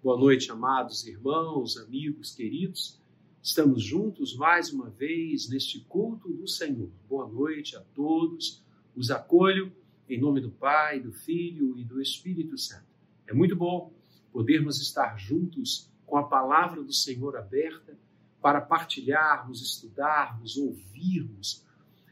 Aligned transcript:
Boa 0.00 0.16
noite, 0.16 0.52
amados 0.52 1.04
irmãos, 1.08 1.76
amigos, 1.76 2.32
queridos. 2.32 3.00
Estamos 3.42 3.82
juntos 3.82 4.36
mais 4.36 4.72
uma 4.72 4.88
vez 4.88 5.48
neste 5.48 5.80
culto 5.80 6.32
do 6.32 6.46
Senhor. 6.46 6.88
Boa 7.08 7.26
noite 7.26 7.76
a 7.76 7.80
todos. 7.96 8.62
Os 8.94 9.10
acolho 9.10 9.72
em 10.08 10.20
nome 10.20 10.40
do 10.40 10.52
Pai, 10.52 11.00
do 11.00 11.10
Filho 11.10 11.76
e 11.76 11.82
do 11.82 12.00
Espírito 12.00 12.56
Santo. 12.56 12.86
É 13.26 13.34
muito 13.34 13.56
bom 13.56 13.92
podermos 14.32 14.80
estar 14.80 15.18
juntos 15.18 15.90
com 16.06 16.16
a 16.16 16.22
palavra 16.22 16.80
do 16.80 16.92
Senhor 16.92 17.36
aberta 17.36 17.98
para 18.40 18.60
partilharmos, 18.60 19.60
estudarmos, 19.60 20.56
ouvirmos, 20.56 21.66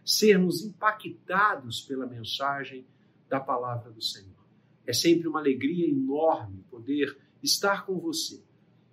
sermos 0.05 0.61
impactados 0.65 1.83
pela 1.83 2.05
mensagem 2.05 2.85
da 3.29 3.39
palavra 3.39 3.93
do 3.93 4.03
Senhor. 4.03 4.35
É 4.85 4.93
sempre 4.93 5.29
uma 5.29 5.39
alegria 5.39 5.89
enorme 5.89 6.65
poder 6.69 7.26
estar 7.43 7.87
com 7.87 7.99
você, 7.99 8.43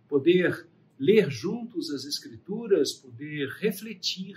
poder 0.08 0.68
ler 0.98 1.30
juntos 1.30 1.90
as 1.90 2.06
Escrituras, 2.06 2.94
poder 2.94 3.50
refletir 3.60 4.36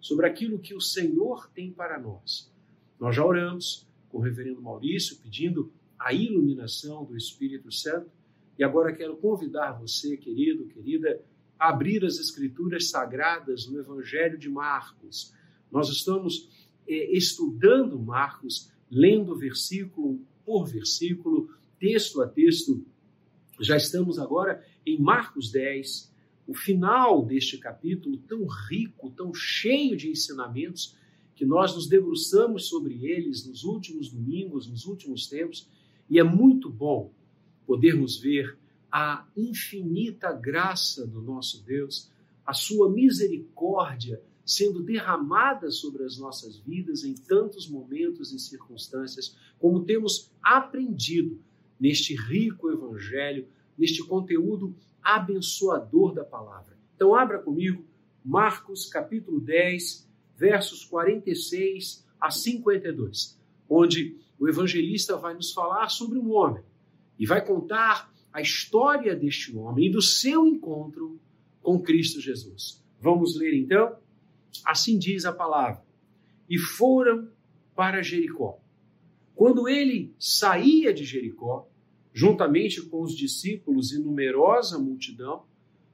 sobre 0.00 0.26
aquilo 0.26 0.58
que 0.58 0.74
o 0.74 0.80
Senhor 0.80 1.48
tem 1.54 1.70
para 1.70 1.98
nós. 1.98 2.50
Nós 2.98 3.16
já 3.16 3.24
oramos 3.24 3.86
com 4.08 4.18
o 4.18 4.20
reverendo 4.20 4.60
Maurício 4.60 5.16
pedindo 5.16 5.72
a 5.98 6.12
iluminação 6.12 7.04
do 7.04 7.16
Espírito 7.16 7.72
Santo 7.72 8.10
e 8.58 8.64
agora 8.64 8.94
quero 8.94 9.16
convidar 9.16 9.72
você, 9.72 10.16
querido, 10.16 10.66
querida, 10.66 11.20
a 11.58 11.70
abrir 11.70 12.04
as 12.04 12.18
Escrituras 12.18 12.90
sagradas 12.90 13.66
no 13.66 13.78
Evangelho 13.78 14.36
de 14.36 14.48
Marcos. 14.48 15.32
Nós 15.70 15.88
estamos 15.88 16.48
eh, 16.86 17.16
estudando 17.16 17.98
Marcos, 17.98 18.70
lendo 18.90 19.36
versículo 19.36 20.20
por 20.44 20.66
versículo, 20.66 21.48
texto 21.78 22.20
a 22.20 22.28
texto, 22.28 22.84
já 23.62 23.76
estamos 23.76 24.18
agora 24.18 24.64
em 24.84 24.98
Marcos 24.98 25.50
10, 25.50 26.12
o 26.46 26.54
final 26.54 27.24
deste 27.24 27.56
capítulo 27.58 28.16
tão 28.18 28.46
rico, 28.68 29.10
tão 29.10 29.32
cheio 29.32 29.96
de 29.96 30.10
ensinamentos, 30.10 30.96
que 31.34 31.46
nós 31.46 31.74
nos 31.74 31.88
debruçamos 31.88 32.68
sobre 32.68 33.06
eles 33.06 33.46
nos 33.46 33.64
últimos 33.64 34.08
domingos, 34.10 34.68
nos 34.68 34.84
últimos 34.84 35.26
tempos, 35.26 35.68
e 36.10 36.18
é 36.18 36.22
muito 36.22 36.68
bom 36.68 37.12
podermos 37.66 38.18
ver 38.18 38.58
a 38.90 39.26
infinita 39.36 40.32
graça 40.32 41.06
do 41.06 41.22
nosso 41.22 41.64
Deus, 41.64 42.10
a 42.44 42.52
sua 42.52 42.90
misericórdia 42.90 44.20
sendo 44.44 44.82
derramada 44.82 45.70
sobre 45.70 46.04
as 46.04 46.18
nossas 46.18 46.58
vidas 46.58 47.04
em 47.04 47.14
tantos 47.14 47.68
momentos 47.68 48.32
e 48.32 48.38
circunstâncias, 48.38 49.36
como 49.58 49.84
temos 49.84 50.30
aprendido 50.42 51.40
neste 51.82 52.14
rico 52.14 52.70
evangelho, 52.70 53.48
neste 53.76 54.06
conteúdo 54.06 54.72
abençoador 55.02 56.14
da 56.14 56.24
palavra. 56.24 56.78
Então, 56.94 57.12
abra 57.12 57.40
comigo 57.40 57.84
Marcos 58.24 58.88
capítulo 58.88 59.40
10, 59.40 60.08
versos 60.36 60.84
46 60.84 62.06
a 62.20 62.30
52, 62.30 63.36
onde 63.68 64.16
o 64.38 64.48
evangelista 64.48 65.16
vai 65.16 65.34
nos 65.34 65.52
falar 65.52 65.88
sobre 65.88 66.20
um 66.20 66.30
homem 66.30 66.62
e 67.18 67.26
vai 67.26 67.44
contar 67.44 68.14
a 68.32 68.40
história 68.40 69.16
deste 69.16 69.56
homem 69.56 69.88
e 69.88 69.90
do 69.90 70.00
seu 70.00 70.46
encontro 70.46 71.18
com 71.60 71.82
Cristo 71.82 72.20
Jesus. 72.20 72.80
Vamos 73.00 73.34
ler 73.34 73.54
então? 73.54 73.96
Assim 74.64 74.96
diz 74.96 75.24
a 75.24 75.32
palavra. 75.32 75.84
E 76.48 76.56
foram 76.58 77.28
para 77.74 78.02
Jericó. 78.02 78.60
Quando 79.34 79.68
ele 79.68 80.14
saía 80.16 80.94
de 80.94 81.04
Jericó, 81.04 81.68
juntamente 82.12 82.82
com 82.82 83.02
os 83.02 83.16
discípulos 83.16 83.92
e 83.92 83.98
numerosa 83.98 84.78
multidão, 84.78 85.44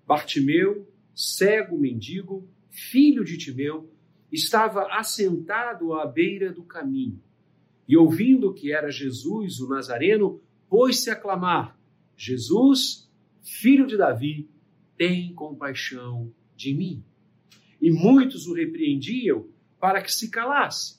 Bartimeu, 0.06 0.88
cego 1.14 1.76
mendigo, 1.76 2.48
filho 2.70 3.24
de 3.24 3.36
Timeu, 3.36 3.90
estava 4.32 4.86
assentado 4.98 5.94
à 5.94 6.06
beira 6.06 6.52
do 6.52 6.62
caminho. 6.62 7.20
E 7.86 7.96
ouvindo 7.96 8.52
que 8.52 8.72
era 8.72 8.90
Jesus, 8.90 9.60
o 9.60 9.68
Nazareno, 9.68 10.40
pôs-se 10.68 11.10
a 11.10 11.16
clamar: 11.16 11.78
Jesus, 12.16 13.10
filho 13.42 13.86
de 13.86 13.96
Davi, 13.96 14.48
tem 14.96 15.32
compaixão 15.34 16.32
de 16.56 16.74
mim. 16.74 17.02
E 17.80 17.90
muitos 17.90 18.46
o 18.46 18.54
repreendiam 18.54 19.46
para 19.78 20.02
que 20.02 20.12
se 20.12 20.30
calasse. 20.30 20.98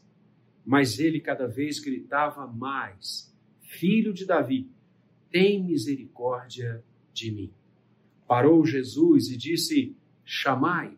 Mas 0.66 1.00
ele 1.00 1.20
cada 1.20 1.48
vez 1.48 1.80
gritava 1.80 2.48
mais: 2.48 3.34
Filho 3.62 4.14
de 4.14 4.26
Davi, 4.26 4.70
tem 5.32 5.64
misericórdia 5.64 6.84
de 7.14 7.32
mim. 7.32 7.54
Parou 8.28 8.66
Jesus 8.66 9.30
e 9.30 9.38
disse: 9.38 9.96
Chamai. 10.24 10.98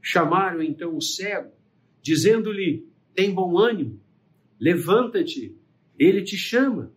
Chamaram 0.00 0.62
então 0.62 0.96
o 0.96 1.02
cego, 1.02 1.52
dizendo-lhe: 2.00 2.86
Tem 3.14 3.32
bom 3.32 3.58
ânimo, 3.58 4.00
levanta-te, 4.58 5.56
ele 5.98 6.22
te 6.22 6.36
chama. 6.36 6.92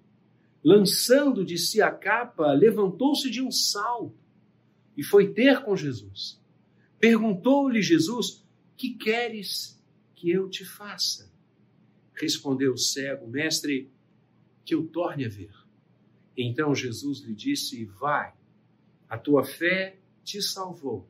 Lançando 0.64 1.44
de 1.44 1.58
si 1.58 1.82
a 1.82 1.92
capa, 1.92 2.54
levantou-se 2.54 3.30
de 3.32 3.42
um 3.42 3.50
salto 3.50 4.16
e 4.96 5.03
foi 5.03 5.34
ter 5.34 5.64
com 5.64 5.76
Jesus. 5.76 6.40
Perguntou-lhe 7.00 7.82
Jesus: 7.82 8.46
Que 8.78 8.94
queres 8.94 9.82
que 10.16 10.30
eu 10.30 10.50
te 10.50 10.64
faça? 10.64 11.32
Respondeu 12.14 12.74
o 12.74 12.78
cego: 12.78 13.28
Mestre, 13.28 13.90
que 14.64 14.76
eu 14.76 14.86
torne 14.88 15.26
a 15.26 15.30
ver. 15.30 15.60
Então 16.38 16.74
Jesus 16.74 17.19
lhe 17.19 17.34
disse: 17.34 17.86
Vai, 17.86 18.34
a 19.09 19.18
tua 19.18 19.44
fé 19.44 19.97
te 20.24 20.42
salvou. 20.42 21.08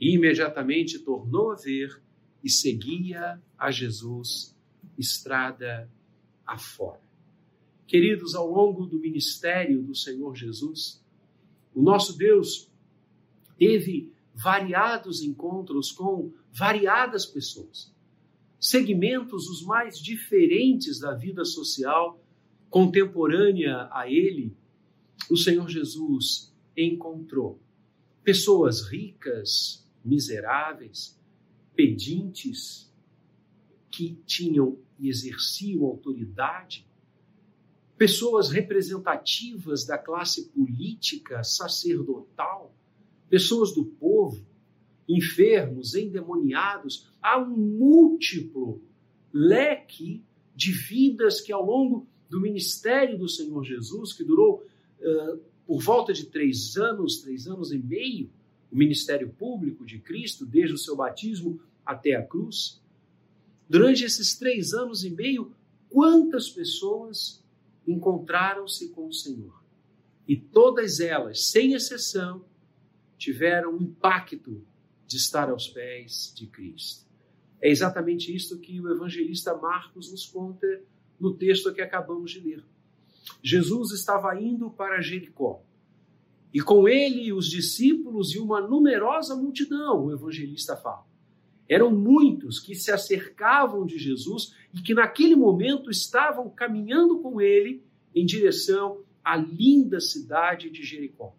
E 0.00 0.14
imediatamente 0.14 0.98
tornou 0.98 1.52
a 1.52 1.56
ver 1.56 2.02
e 2.42 2.50
seguia 2.50 3.40
a 3.58 3.70
Jesus 3.70 4.54
estrada 4.98 5.90
afora. 6.46 7.00
Queridos, 7.86 8.34
ao 8.34 8.50
longo 8.50 8.86
do 8.86 8.98
ministério 8.98 9.82
do 9.82 9.94
Senhor 9.94 10.34
Jesus, 10.34 11.02
o 11.74 11.82
nosso 11.82 12.16
Deus 12.16 12.70
teve 13.58 14.12
variados 14.34 15.22
encontros 15.22 15.92
com 15.92 16.32
variadas 16.52 17.24
pessoas, 17.24 17.92
segmentos 18.58 19.48
os 19.48 19.62
mais 19.62 19.98
diferentes 19.98 20.98
da 20.98 21.14
vida 21.14 21.44
social 21.44 22.23
contemporânea 22.74 23.88
a 23.92 24.10
ele, 24.10 24.52
o 25.30 25.36
Senhor 25.36 25.68
Jesus 25.68 26.52
encontrou 26.76 27.62
pessoas 28.24 28.82
ricas, 28.90 29.88
miseráveis, 30.04 31.16
pedintes, 31.76 32.92
que 33.88 34.18
tinham 34.26 34.76
e 34.98 35.08
exerciam 35.08 35.84
autoridade, 35.84 36.84
pessoas 37.96 38.50
representativas 38.50 39.86
da 39.86 39.96
classe 39.96 40.48
política, 40.48 41.44
sacerdotal, 41.44 42.74
pessoas 43.30 43.72
do 43.72 43.84
povo, 43.84 44.44
enfermos, 45.08 45.94
endemoniados, 45.94 47.08
há 47.22 47.38
um 47.38 47.56
múltiplo 47.56 48.82
leque 49.32 50.24
de 50.56 50.72
vidas 50.72 51.40
que 51.40 51.52
ao 51.52 51.64
longo 51.64 52.12
do 52.34 52.40
ministério 52.40 53.16
do 53.16 53.28
Senhor 53.28 53.62
Jesus, 53.62 54.12
que 54.12 54.24
durou 54.24 54.66
uh, 55.00 55.38
por 55.64 55.80
volta 55.80 56.12
de 56.12 56.26
três 56.26 56.76
anos, 56.76 57.18
três 57.18 57.46
anos 57.46 57.70
e 57.70 57.78
meio, 57.78 58.28
o 58.72 58.76
ministério 58.76 59.28
público 59.30 59.86
de 59.86 60.00
Cristo, 60.00 60.44
desde 60.44 60.74
o 60.74 60.78
seu 60.78 60.96
batismo 60.96 61.60
até 61.86 62.16
a 62.16 62.26
cruz. 62.26 62.82
Durante 63.68 64.04
esses 64.04 64.36
três 64.36 64.74
anos 64.74 65.04
e 65.04 65.10
meio, 65.10 65.54
quantas 65.88 66.50
pessoas 66.50 67.40
encontraram-se 67.86 68.88
com 68.88 69.06
o 69.06 69.12
Senhor? 69.12 69.62
E 70.26 70.36
todas 70.36 70.98
elas, 70.98 71.44
sem 71.44 71.72
exceção, 71.72 72.44
tiveram 73.16 73.76
um 73.76 73.80
impacto 73.80 74.60
de 75.06 75.16
estar 75.18 75.50
aos 75.50 75.68
pés 75.68 76.32
de 76.34 76.48
Cristo. 76.48 77.06
É 77.60 77.70
exatamente 77.70 78.34
isto 78.34 78.58
que 78.58 78.80
o 78.80 78.90
evangelista 78.90 79.56
Marcos 79.56 80.10
nos 80.10 80.26
conta 80.26 80.82
no 81.24 81.34
texto 81.34 81.72
que 81.72 81.80
acabamos 81.80 82.30
de 82.30 82.40
ler. 82.40 82.62
Jesus 83.42 83.92
estava 83.92 84.38
indo 84.38 84.70
para 84.70 85.00
Jericó. 85.00 85.62
E 86.52 86.60
com 86.60 86.86
ele 86.86 87.32
os 87.32 87.48
discípulos 87.48 88.34
e 88.34 88.38
uma 88.38 88.60
numerosa 88.60 89.34
multidão, 89.34 90.04
o 90.04 90.12
evangelista 90.12 90.76
fala. 90.76 91.06
Eram 91.66 91.90
muitos 91.90 92.60
que 92.60 92.74
se 92.74 92.92
acercavam 92.92 93.86
de 93.86 93.98
Jesus 93.98 94.54
e 94.72 94.82
que 94.82 94.92
naquele 94.92 95.34
momento 95.34 95.90
estavam 95.90 96.50
caminhando 96.50 97.20
com 97.20 97.40
ele 97.40 97.82
em 98.14 98.26
direção 98.26 99.02
à 99.24 99.34
linda 99.34 99.98
cidade 100.00 100.70
de 100.70 100.82
Jericó. 100.82 101.34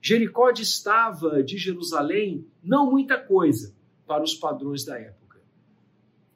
Jericó 0.00 0.50
distava 0.50 1.42
de 1.42 1.58
Jerusalém 1.58 2.46
não 2.64 2.90
muita 2.90 3.18
coisa 3.18 3.76
para 4.06 4.24
os 4.24 4.34
padrões 4.34 4.86
da 4.86 4.98
época. 4.98 5.17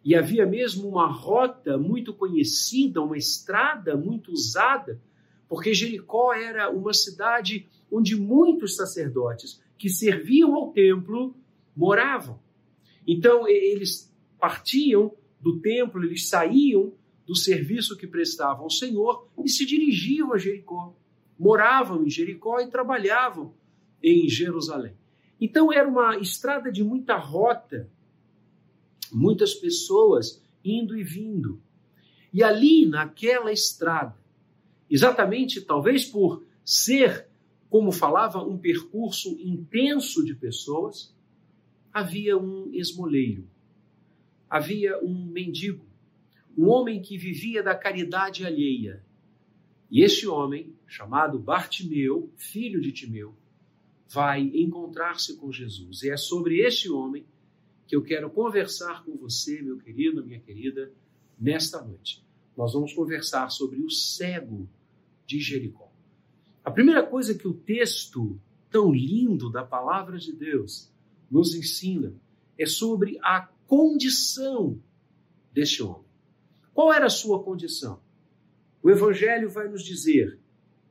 E 0.05 0.15
havia 0.15 0.45
mesmo 0.45 0.89
uma 0.89 1.07
rota 1.07 1.79
muito 1.79 2.13
conhecida, 2.13 3.01
uma 3.01 3.17
estrada 3.17 3.97
muito 3.97 4.33
usada, 4.33 5.01
porque 5.49 5.75
Jericó 5.75 6.35
era 6.35 6.71
uma 6.71 6.93
cidade 6.93 7.69
onde 7.91 8.17
muitos 8.17 8.75
sacerdotes 8.75 9.63
que 9.79 9.89
serviam 9.89 10.55
ao 10.55 10.73
templo 10.73 11.37
moravam. 11.77 12.41
Então 13.07 13.47
eles 13.47 14.13
partiam 14.39 15.13
do 15.41 15.61
templo, 15.61 16.03
eles 16.03 16.29
saíam 16.29 16.95
do 17.27 17.35
serviço 17.37 17.97
que 17.97 18.07
prestavam 18.07 18.65
ao 18.65 18.71
Senhor 18.71 19.29
e 19.45 19.49
se 19.49 19.65
dirigiam 19.65 20.33
a 20.33 20.39
Jericó. 20.39 20.95
Moravam 21.39 22.05
em 22.05 22.11
Jericó 22.11 22.61
e 22.61 22.71
trabalhavam 22.71 23.55
em 24.03 24.29
Jerusalém. 24.29 24.95
Então 25.41 25.73
era 25.73 25.89
uma 25.89 26.17
estrada 26.19 26.71
de 26.71 26.85
muita 26.85 27.17
rota, 27.17 27.91
muitas 29.13 29.55
pessoas 29.55 30.43
indo 30.65 30.97
e 30.97 31.03
vindo. 31.03 31.61
E 32.33 32.43
ali, 32.43 32.87
naquela 32.87 33.53
estrada, 33.53 34.17
exatamente 34.89 35.61
talvez 35.61 36.05
por 36.05 36.45
ser, 36.65 37.27
como 37.69 37.93
falava, 37.93 38.43
um 38.43 38.57
percurso 38.57 39.37
intenso 39.41 40.25
de 40.25 40.35
pessoas, 40.35 41.15
havia 41.93 42.39
um 42.39 42.71
esmoleiro, 42.73 43.47
havia 44.49 44.99
um 45.03 45.27
mendigo, 45.27 45.85
um 46.57 46.69
homem 46.69 47.03
que 47.03 47.19
vivia 47.19 47.63
da 47.63 47.75
caridade 47.75 48.47
alheia. 48.47 49.05
E 49.91 50.03
esse 50.03 50.27
homem, 50.27 50.75
chamado 50.87 51.39
Bartimeu, 51.39 52.31
filho 52.37 52.81
de 52.81 52.93
Timeu, 52.93 53.35
vai 54.09 54.41
encontrar-se 54.41 55.37
com 55.37 55.53
Jesus. 55.53 56.03
E 56.03 56.11
é 56.11 56.17
sobre 56.17 56.61
este 56.61 56.91
homem 56.91 57.25
que 57.93 57.97
eu 57.97 58.03
quero 58.03 58.31
conversar 58.31 59.05
com 59.05 59.15
você, 59.19 59.61
meu 59.61 59.77
querido, 59.77 60.25
minha 60.25 60.41
querida, 60.41 60.91
nesta 61.39 61.83
noite. 61.83 62.25
Nós 62.57 62.73
vamos 62.73 62.95
conversar 62.95 63.51
sobre 63.51 63.83
o 63.83 63.91
cego 63.91 64.67
de 65.27 65.39
Jericó. 65.39 65.93
A 66.65 66.71
primeira 66.71 67.03
coisa 67.07 67.35
que 67.35 67.47
o 67.47 67.53
texto 67.53 68.41
tão 68.71 68.91
lindo 68.91 69.53
da 69.53 69.63
palavra 69.63 70.17
de 70.17 70.33
Deus 70.33 70.91
nos 71.31 71.55
ensina 71.55 72.15
é 72.59 72.65
sobre 72.65 73.19
a 73.23 73.47
condição 73.67 74.81
deste 75.53 75.83
homem. 75.83 76.07
Qual 76.73 76.91
era 76.91 77.05
a 77.05 77.11
sua 77.11 77.45
condição? 77.45 78.01
O 78.83 78.89
Evangelho 78.89 79.51
vai 79.51 79.69
nos 79.69 79.85
dizer: 79.85 80.39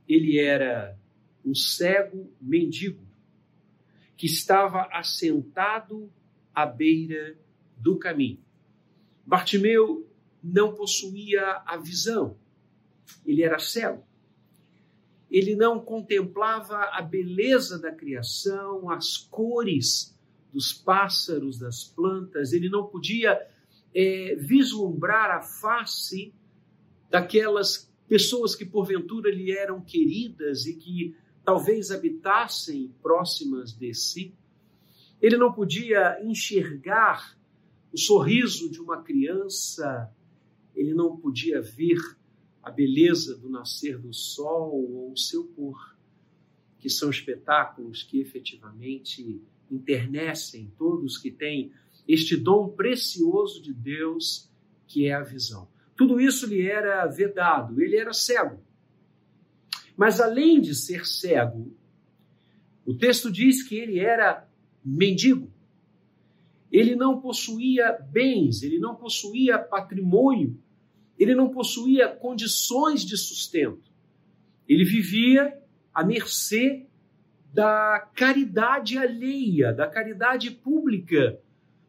ele 0.08 0.38
era 0.38 0.96
um 1.44 1.56
cego 1.56 2.32
mendigo 2.40 3.04
que 4.16 4.28
estava 4.28 4.88
assentado 4.92 6.08
à 6.54 6.66
beira 6.66 7.38
do 7.78 7.98
caminho. 7.98 8.40
Bartimeu 9.26 10.08
não 10.44 10.74
possuía 10.74 11.62
a 11.66 11.78
visão, 11.78 12.38
ele 13.26 13.44
era 13.44 13.60
cego. 13.60 14.04
Ele 15.30 15.56
não 15.56 15.80
contemplava 15.80 16.90
a 16.92 17.02
beleza 17.02 17.80
da 17.80 17.92
criação, 17.92 18.90
as 18.90 19.16
cores 19.16 20.18
dos 20.52 20.74
pássaros, 20.74 21.58
das 21.58 21.86
plantas, 21.86 22.52
ele 22.52 22.70
não 22.70 22.86
podia 22.86 23.40
é, 23.96 24.36
vislumbrar 24.36 25.32
a 25.32 25.42
face 25.42 26.34
daquelas 27.10 27.90
pessoas 28.08 28.56
que 28.56 28.66
porventura 28.66 29.32
lhe 29.32 29.52
eram 29.52 29.82
queridas 29.82 30.66
e 30.66 30.76
que 30.76 31.16
talvez 31.44 31.92
habitassem 31.92 32.94
próximas 33.02 33.72
de 33.72 33.94
si. 33.94 34.34
Ele 35.22 35.38
não 35.38 35.54
podia 35.54 36.18
enxergar 36.24 37.38
o 37.94 37.98
sorriso 37.98 38.70
de 38.72 38.80
uma 38.80 39.02
criança 39.04 40.12
ele 40.76 40.94
não 40.94 41.18
podia 41.18 41.62
ver 41.62 42.00
a 42.64 42.72
beleza 42.72 43.38
do 43.38 43.50
nascer 43.50 43.98
do 43.98 44.14
sol 44.14 44.72
ou 44.74 45.12
o 45.12 45.18
seu 45.18 45.46
pôr, 45.46 45.98
que 46.80 46.90
são 46.90 47.10
espetáculos 47.10 48.04
que 48.04 48.20
efetivamente 48.20 49.42
internecem 49.70 50.72
todos 50.78 51.18
que 51.18 51.32
têm 51.32 51.72
este 52.08 52.36
dom 52.36 52.70
precioso 52.70 53.62
de 53.62 53.74
Deus, 53.74 54.50
que 54.88 55.06
é 55.08 55.14
a 55.14 55.24
visão. 55.24 55.68
Tudo 55.96 56.20
isso 56.20 56.48
lhe 56.48 56.68
era 56.68 57.06
vedado, 57.08 57.82
ele 57.82 57.96
era 57.96 58.14
cego. 58.14 58.60
Mas 59.96 60.20
além 60.20 60.60
de 60.60 60.74
ser 60.74 61.06
cego, 61.06 61.76
o 62.86 62.96
texto 62.96 63.32
diz 63.32 63.64
que 63.64 63.76
ele 63.76 64.00
era 64.00 64.48
mendigo. 64.84 65.52
Ele 66.72 66.96
não 66.96 67.20
possuía 67.20 67.92
bens, 68.10 68.64
ele 68.64 68.80
não 68.80 68.96
possuía 68.96 69.60
patrimônio, 69.60 70.58
ele 71.20 71.36
não 71.36 71.50
possuía 71.50 72.08
condições 72.08 73.04
de 73.04 73.18
sustento. 73.18 73.92
Ele 74.68 74.86
vivia 74.86 75.62
à 75.94 76.04
mercê 76.04 76.88
da 77.54 78.10
caridade 78.16 78.98
alheia, 78.98 79.74
da 79.74 79.88
caridade 79.88 80.50
pública. 80.52 81.40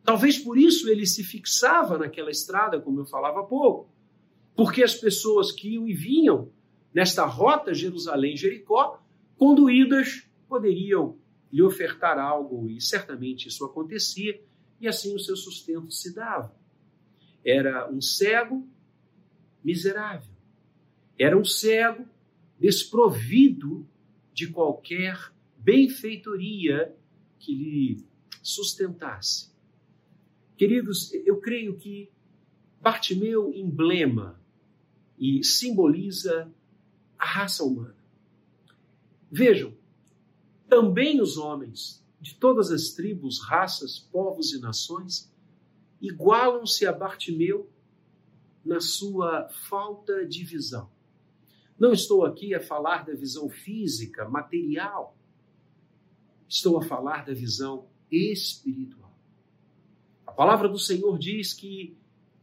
Talvez 0.03 0.39
por 0.39 0.59
isso 0.59 0.89
ele 0.89 1.07
se 1.07 1.23
fixava 1.23 1.97
naquela 1.97 2.31
estrada, 2.31 2.81
como 2.81 3.01
eu 3.01 3.07
falava 3.07 3.41
há 3.41 3.45
pouco, 3.45 3.89
porque 4.57 4.83
as 4.83 4.95
pessoas 4.95 5.53
que 5.53 5.75
iam 5.75 5.87
e 5.87 5.95
vinham 5.95 6.51
nesta 6.93 7.25
rota 7.25 7.73
Jerusalém-Jericó, 7.73 9.01
conduídas, 9.39 10.27
poderiam 10.49 11.17
lhe 11.53 11.63
ofertar 11.63 12.19
algo, 12.19 12.69
e 12.71 12.81
certamente 12.81 13.49
isso 13.49 13.65
acontecia, 13.65 14.43
e 14.81 14.89
assim 14.89 15.15
o 15.15 15.19
seu 15.19 15.37
sustento 15.37 15.91
se 15.91 16.15
dava. 16.15 16.55
Era 17.45 17.91
um 17.91 18.01
cego 18.01 18.67
miserável. 19.63 20.33
Era 21.19 21.37
um 21.37 21.45
cego 21.45 22.07
desprovido 22.59 23.87
de 24.33 24.49
qualquer 24.49 25.33
benfeitoria 25.59 26.97
que 27.39 27.55
lhe 27.55 28.07
sustentasse. 28.43 29.53
Queridos, 30.57 31.13
eu 31.13 31.41
creio 31.41 31.77
que 31.77 32.11
Bartimeu 32.81 33.53
emblema 33.55 34.41
e 35.17 35.45
simboliza 35.45 36.53
a 37.17 37.25
raça 37.25 37.63
humana. 37.63 37.97
Vejam, 39.31 39.73
também 40.73 41.21
os 41.21 41.37
homens 41.37 42.03
de 42.19 42.35
todas 42.35 42.71
as 42.71 42.93
tribos, 42.93 43.43
raças, 43.45 43.99
povos 43.99 44.55
e 44.55 44.59
nações 44.59 45.31
igualam-se 46.01 46.87
a 46.87 46.93
Bartimeu 46.95 47.69
na 48.65 48.81
sua 48.81 49.51
falta 49.69 50.25
de 50.25 50.43
visão. 50.43 50.91
Não 51.79 51.93
estou 51.93 52.25
aqui 52.25 52.55
a 52.55 52.61
falar 52.61 53.05
da 53.05 53.13
visão 53.13 53.51
física, 53.51 54.27
material. 54.27 55.15
Estou 56.49 56.79
a 56.79 56.83
falar 56.83 57.27
da 57.27 57.35
visão 57.35 57.87
espiritual. 58.11 59.13
A 60.27 60.33
palavra 60.33 60.71
do 60.71 60.79
Senhor 60.79 61.19
diz 61.19 61.53
que 61.53 61.95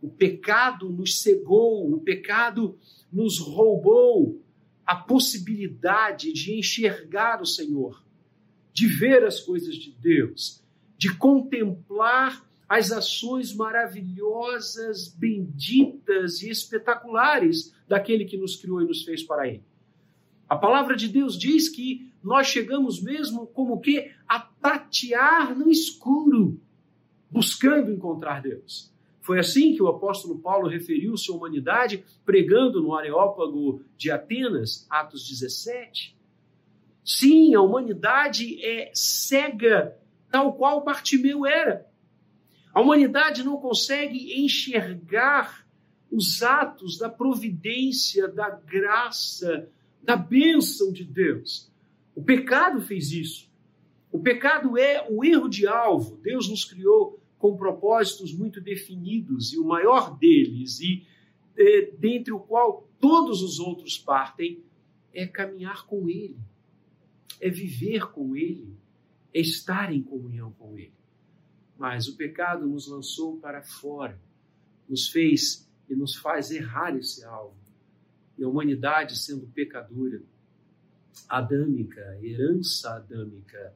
o 0.03 0.07
pecado 0.07 0.87
nos 0.87 1.19
cegou, 1.23 1.91
o 1.91 1.99
pecado 1.99 2.77
nos 3.11 3.39
roubou 3.39 4.39
a 4.85 4.95
possibilidade 4.95 6.31
de 6.31 6.53
enxergar 6.53 7.41
o 7.41 7.45
Senhor 7.47 8.07
de 8.79 8.87
ver 8.87 9.25
as 9.25 9.41
coisas 9.41 9.75
de 9.75 9.91
Deus, 9.91 10.63
de 10.97 11.13
contemplar 11.17 12.41
as 12.69 12.93
ações 12.93 13.53
maravilhosas, 13.53 15.09
benditas 15.09 16.41
e 16.41 16.49
espetaculares 16.49 17.75
daquele 17.89 18.23
que 18.23 18.37
nos 18.37 18.55
criou 18.55 18.81
e 18.81 18.85
nos 18.85 19.03
fez 19.03 19.21
para 19.21 19.49
Ele. 19.49 19.65
A 20.47 20.55
palavra 20.55 20.95
de 20.95 21.09
Deus 21.09 21.37
diz 21.37 21.67
que 21.67 22.09
nós 22.23 22.47
chegamos 22.47 23.03
mesmo 23.03 23.47
como 23.47 23.81
que 23.81 24.13
a 24.25 24.39
tatear 24.39 25.53
no 25.57 25.69
escuro, 25.69 26.57
buscando 27.29 27.91
encontrar 27.91 28.41
Deus. 28.41 28.93
Foi 29.19 29.39
assim 29.39 29.75
que 29.75 29.83
o 29.83 29.89
apóstolo 29.89 30.39
Paulo 30.39 30.69
referiu 30.69 31.17
sua 31.17 31.35
humanidade 31.35 32.05
pregando 32.23 32.81
no 32.81 32.95
Areópago 32.95 33.83
de 33.97 34.09
Atenas, 34.09 34.87
Atos 34.89 35.27
17. 35.27 36.17
Sim, 37.11 37.55
a 37.55 37.61
humanidade 37.63 38.63
é 38.63 38.91
cega, 38.93 39.97
tal 40.29 40.53
qual 40.53 40.83
Bartimeu 40.83 41.43
era. 41.43 41.87
A 42.71 42.81
humanidade 42.81 43.43
não 43.43 43.57
consegue 43.57 44.39
enxergar 44.45 45.67
os 46.11 46.43
atos 46.43 46.99
da 46.99 47.09
providência, 47.09 48.27
da 48.27 48.51
graça, 48.51 49.67
da 50.03 50.15
bênção 50.15 50.93
de 50.93 51.03
Deus. 51.03 51.71
O 52.13 52.23
pecado 52.23 52.79
fez 52.79 53.11
isso. 53.11 53.49
O 54.11 54.19
pecado 54.19 54.77
é 54.77 55.07
o 55.09 55.25
erro 55.25 55.49
de 55.49 55.65
alvo. 55.65 56.15
Deus 56.17 56.47
nos 56.47 56.63
criou 56.63 57.19
com 57.39 57.57
propósitos 57.57 58.31
muito 58.31 58.61
definidos 58.61 59.51
e 59.51 59.57
o 59.57 59.65
maior 59.65 60.15
deles, 60.15 60.79
e 60.79 61.07
é, 61.57 61.89
dentre 61.97 62.31
o 62.31 62.39
qual 62.39 62.87
todos 62.99 63.41
os 63.41 63.59
outros 63.59 63.97
partem, 63.97 64.63
é 65.11 65.25
caminhar 65.25 65.87
com 65.87 66.07
Ele 66.07 66.37
é 67.39 67.49
viver 67.49 68.11
com 68.11 68.35
Ele, 68.35 68.77
é 69.33 69.39
estar 69.39 69.93
em 69.93 70.01
comunhão 70.01 70.51
com 70.53 70.77
Ele. 70.77 70.93
Mas 71.77 72.07
o 72.07 72.17
pecado 72.17 72.67
nos 72.67 72.87
lançou 72.87 73.37
para 73.37 73.61
fora, 73.61 74.19
nos 74.87 75.09
fez 75.09 75.67
e 75.89 75.95
nos 75.95 76.15
faz 76.15 76.51
errar 76.51 76.95
esse 76.95 77.23
alvo. 77.23 77.55
E 78.37 78.43
a 78.43 78.47
humanidade, 78.47 79.17
sendo 79.17 79.47
pecadora, 79.47 80.21
adâmica, 81.27 82.19
herança 82.21 82.95
adâmica. 82.95 83.73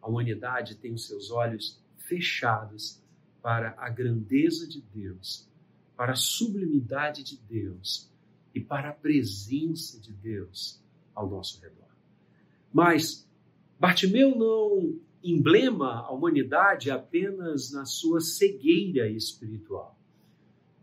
A 0.00 0.08
humanidade 0.08 0.76
tem 0.76 0.92
os 0.92 1.06
seus 1.06 1.30
olhos 1.30 1.80
fechados 1.96 3.02
para 3.42 3.74
a 3.78 3.88
grandeza 3.88 4.66
de 4.66 4.80
Deus, 4.80 5.48
para 5.96 6.12
a 6.12 6.16
sublimidade 6.16 7.22
de 7.22 7.36
Deus 7.36 8.10
e 8.54 8.60
para 8.60 8.90
a 8.90 8.92
presença 8.92 10.00
de 10.00 10.12
Deus 10.12 10.80
ao 11.14 11.28
nosso 11.28 11.60
redor. 11.60 11.87
Mas 12.72 13.28
Bartimeu 13.78 14.36
não 14.36 14.98
emblema 15.22 16.00
a 16.00 16.10
humanidade 16.10 16.90
apenas 16.90 17.72
na 17.72 17.84
sua 17.84 18.20
cegueira 18.20 19.08
espiritual. 19.08 19.96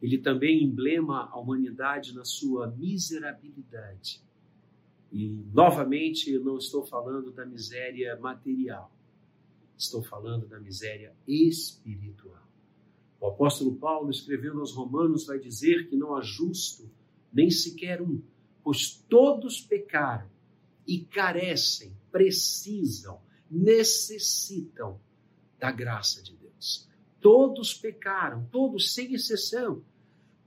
Ele 0.01 0.17
também 0.17 0.63
emblema 0.63 1.29
a 1.31 1.37
humanidade 1.37 2.13
na 2.13 2.25
sua 2.25 2.67
miserabilidade. 2.67 4.21
E, 5.11 5.45
novamente, 5.53 6.31
eu 6.31 6.43
não 6.43 6.57
estou 6.57 6.85
falando 6.85 7.31
da 7.31 7.45
miséria 7.45 8.17
material, 8.19 8.91
estou 9.77 10.03
falando 10.03 10.45
da 10.47 10.59
miséria 10.59 11.13
espiritual. 11.27 12.43
O 13.19 13.27
apóstolo 13.27 13.75
Paulo, 13.75 14.11
escrevendo 14.11 14.59
aos 14.59 14.73
Romanos, 14.73 15.25
vai 15.25 15.39
dizer 15.39 15.87
que 15.87 15.95
não 15.95 16.15
há 16.15 16.21
justo 16.21 16.89
nem 17.31 17.49
sequer 17.49 18.01
um, 18.01 18.21
pois 18.63 18.91
todos 19.09 19.61
pecaram 19.61 20.34
e 20.87 20.99
carecem, 20.99 21.95
precisam, 22.11 23.19
necessitam 23.49 24.99
da 25.59 25.71
graça 25.71 26.21
de 26.21 26.35
Deus. 26.35 26.87
Todos 27.19 27.73
pecaram, 27.73 28.47
todos 28.51 28.93
sem 28.93 29.13
exceção. 29.13 29.83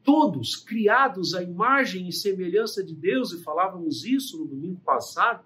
Todos 0.05 0.57
criados 0.57 1.35
à 1.35 1.43
imagem 1.43 2.09
e 2.09 2.13
semelhança 2.13 2.83
de 2.83 2.95
Deus, 2.95 3.33
e 3.33 3.43
falávamos 3.43 4.05
isso 4.05 4.39
no 4.39 4.47
domingo 4.47 4.81
passado, 4.81 5.45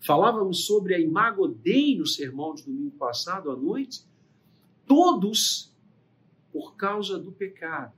falávamos 0.00 0.64
sobre 0.64 0.94
a 0.94 0.98
imago 0.98 1.48
Dei 1.48 1.98
no 1.98 2.06
sermão 2.06 2.54
de 2.54 2.64
domingo 2.64 2.96
passado 2.96 3.50
à 3.50 3.56
noite. 3.56 4.06
Todos, 4.86 5.74
por 6.50 6.74
causa 6.76 7.18
do 7.18 7.32
pecado, 7.32 7.92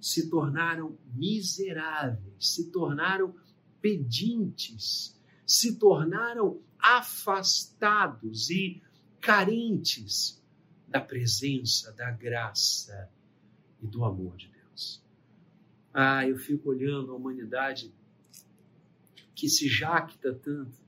se 0.00 0.28
tornaram 0.28 0.96
miseráveis, 1.14 2.36
se 2.38 2.70
tornaram 2.70 3.34
pedintes, 3.80 5.20
se 5.52 5.76
tornaram 5.76 6.62
afastados 6.78 8.48
e 8.48 8.80
carentes 9.20 10.42
da 10.88 10.98
presença, 10.98 11.92
da 11.92 12.10
graça 12.10 13.10
e 13.82 13.86
do 13.86 14.02
amor 14.02 14.34
de 14.38 14.48
Deus. 14.48 15.04
Ah, 15.92 16.26
eu 16.26 16.38
fico 16.38 16.70
olhando 16.70 17.12
a 17.12 17.16
humanidade 17.16 17.92
que 19.34 19.46
se 19.46 19.68
jacta 19.68 20.32
tanto 20.32 20.80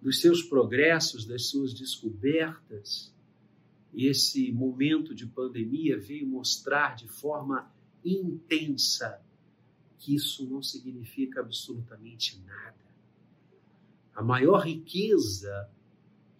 dos 0.00 0.20
seus 0.20 0.44
progressos, 0.44 1.24
das 1.24 1.48
suas 1.48 1.74
descobertas, 1.74 3.12
e 3.92 4.06
esse 4.06 4.52
momento 4.52 5.12
de 5.12 5.26
pandemia 5.26 5.98
veio 5.98 6.24
mostrar 6.28 6.94
de 6.94 7.08
forma 7.08 7.68
intensa 8.04 9.20
que 9.98 10.14
isso 10.14 10.48
não 10.48 10.62
significa 10.62 11.40
absolutamente 11.40 12.40
nada. 12.46 12.85
A 14.16 14.22
maior 14.22 14.64
riqueza 14.64 15.70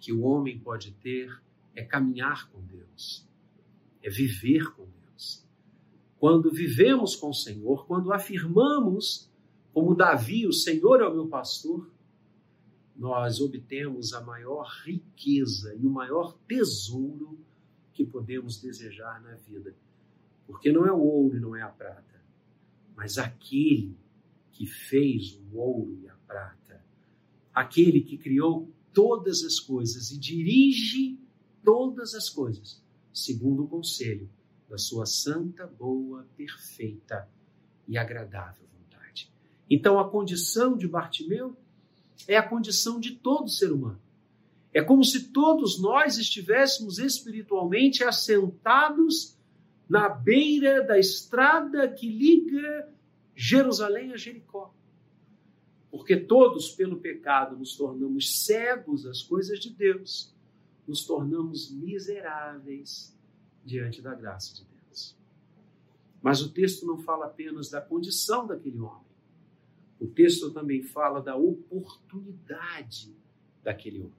que 0.00 0.12
o 0.12 0.23
homem 0.23 0.59
pode 0.59 0.90
ter 0.95 1.30
é 1.75 1.85
caminhar 1.85 2.50
com 2.50 2.61
Deus, 2.62 3.25
é 4.02 4.11
viver 4.11 4.73
com 4.73 4.85
Deus. 4.85 5.47
Quando 6.18 6.50
vivemos 6.50 7.14
com 7.14 7.28
o 7.28 7.35
Senhor, 7.35 7.87
quando 7.87 8.12
afirmamos, 8.12 9.30
como 9.73 9.95
Davi, 9.95 10.47
o 10.47 10.52
Senhor 10.52 11.00
é 11.00 11.06
o 11.06 11.14
meu 11.14 11.28
pastor, 11.28 11.88
nós 12.97 13.40
obtemos 13.40 14.12
a 14.12 14.21
maior 14.23 14.66
riqueza 14.85 15.75
e 15.75 15.87
o 15.87 15.90
maior 15.90 16.33
tesouro 16.49 17.38
que 17.92 18.04
podemos 18.04 18.59
desejar 18.61 19.23
na 19.23 19.35
vida 19.35 19.76
porque 20.47 20.73
não 20.73 20.87
é 20.87 20.92
o 20.92 21.00
ouro 21.00 21.37
e 21.37 21.40
não 21.40 21.56
é 21.56 21.62
a 21.62 21.68
prata, 21.68 22.23
mas 22.95 23.18
aquele 23.18 23.99
que 24.52 24.66
fez 24.66 25.38
o 25.52 25.59
ouro 25.59 25.99
e 26.00 26.09
a 26.09 26.14
prata, 26.26 26.65
aquele 27.56 28.02
que 28.02 28.18
criou 28.18 28.70
todas 28.92 29.42
as 29.42 29.58
coisas 29.58 30.10
e 30.10 30.18
dirige 30.18 31.18
todas 31.64 32.14
as 32.14 32.28
coisas, 32.28 32.82
segundo 33.14 33.64
o 33.64 33.66
conselho 33.66 34.28
da 34.68 34.76
sua 34.76 35.06
santa, 35.06 35.66
boa, 35.66 36.28
perfeita 36.36 37.26
e 37.88 37.96
agradável 37.96 38.66
vontade. 38.78 39.32
Então 39.70 39.98
a 39.98 40.06
condição 40.06 40.76
de 40.76 40.86
Bartimeu 40.86 41.56
é 42.28 42.36
a 42.36 42.46
condição 42.46 43.00
de 43.00 43.12
todo 43.12 43.48
ser 43.48 43.72
humano. 43.72 44.02
É 44.70 44.82
como 44.82 45.02
se 45.02 45.28
todos 45.28 45.80
nós 45.80 46.18
estivéssemos 46.18 46.98
espiritualmente 46.98 48.04
assentados 48.04 49.34
na 49.88 50.10
beira 50.10 50.84
da 50.84 50.98
estrada 50.98 51.88
que 51.88 52.06
liga 52.06 52.92
Jerusalém 53.34 54.12
a 54.12 54.18
Jericó. 54.18 54.75
Porque 55.96 56.14
todos, 56.14 56.72
pelo 56.72 56.98
pecado, 56.98 57.56
nos 57.56 57.74
tornamos 57.74 58.44
cegos 58.44 59.06
às 59.06 59.22
coisas 59.22 59.58
de 59.58 59.70
Deus, 59.70 60.30
nos 60.86 61.06
tornamos 61.06 61.70
miseráveis 61.70 63.16
diante 63.64 64.02
da 64.02 64.14
graça 64.14 64.54
de 64.54 64.64
Deus. 64.64 65.16
Mas 66.20 66.42
o 66.42 66.52
texto 66.52 66.86
não 66.86 66.98
fala 66.98 67.24
apenas 67.24 67.70
da 67.70 67.80
condição 67.80 68.46
daquele 68.46 68.78
homem, 68.78 69.06
o 69.98 70.06
texto 70.06 70.50
também 70.50 70.82
fala 70.82 71.22
da 71.22 71.34
oportunidade 71.34 73.16
daquele 73.64 74.00
homem. 74.00 74.12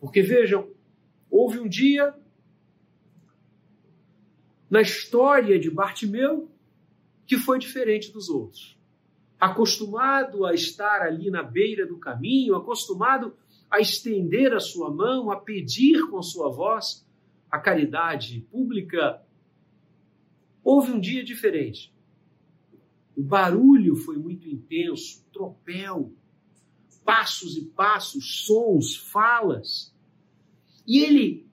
Porque 0.00 0.22
vejam, 0.22 0.68
houve 1.30 1.60
um 1.60 1.68
dia 1.68 2.12
na 4.68 4.80
história 4.82 5.56
de 5.56 5.70
Bartimeu 5.70 6.50
que 7.28 7.38
foi 7.38 7.60
diferente 7.60 8.10
dos 8.10 8.28
outros. 8.28 8.79
Acostumado 9.40 10.44
a 10.44 10.52
estar 10.52 11.02
ali 11.02 11.30
na 11.30 11.42
beira 11.42 11.86
do 11.86 11.96
caminho, 11.96 12.54
acostumado 12.54 13.34
a 13.70 13.80
estender 13.80 14.52
a 14.52 14.60
sua 14.60 14.90
mão, 14.90 15.30
a 15.30 15.36
pedir 15.36 16.08
com 16.10 16.22
sua 16.22 16.50
voz 16.50 17.06
a 17.50 17.58
caridade 17.58 18.40
pública, 18.50 19.22
houve 20.62 20.92
um 20.92 21.00
dia 21.00 21.24
diferente. 21.24 21.92
O 23.16 23.22
barulho 23.22 23.96
foi 23.96 24.16
muito 24.16 24.48
intenso, 24.48 25.24
tropel, 25.32 26.12
passos 27.04 27.56
e 27.56 27.64
passos, 27.64 28.44
sons, 28.44 28.96
falas. 28.96 29.94
E 30.86 31.00
ele 31.00 31.46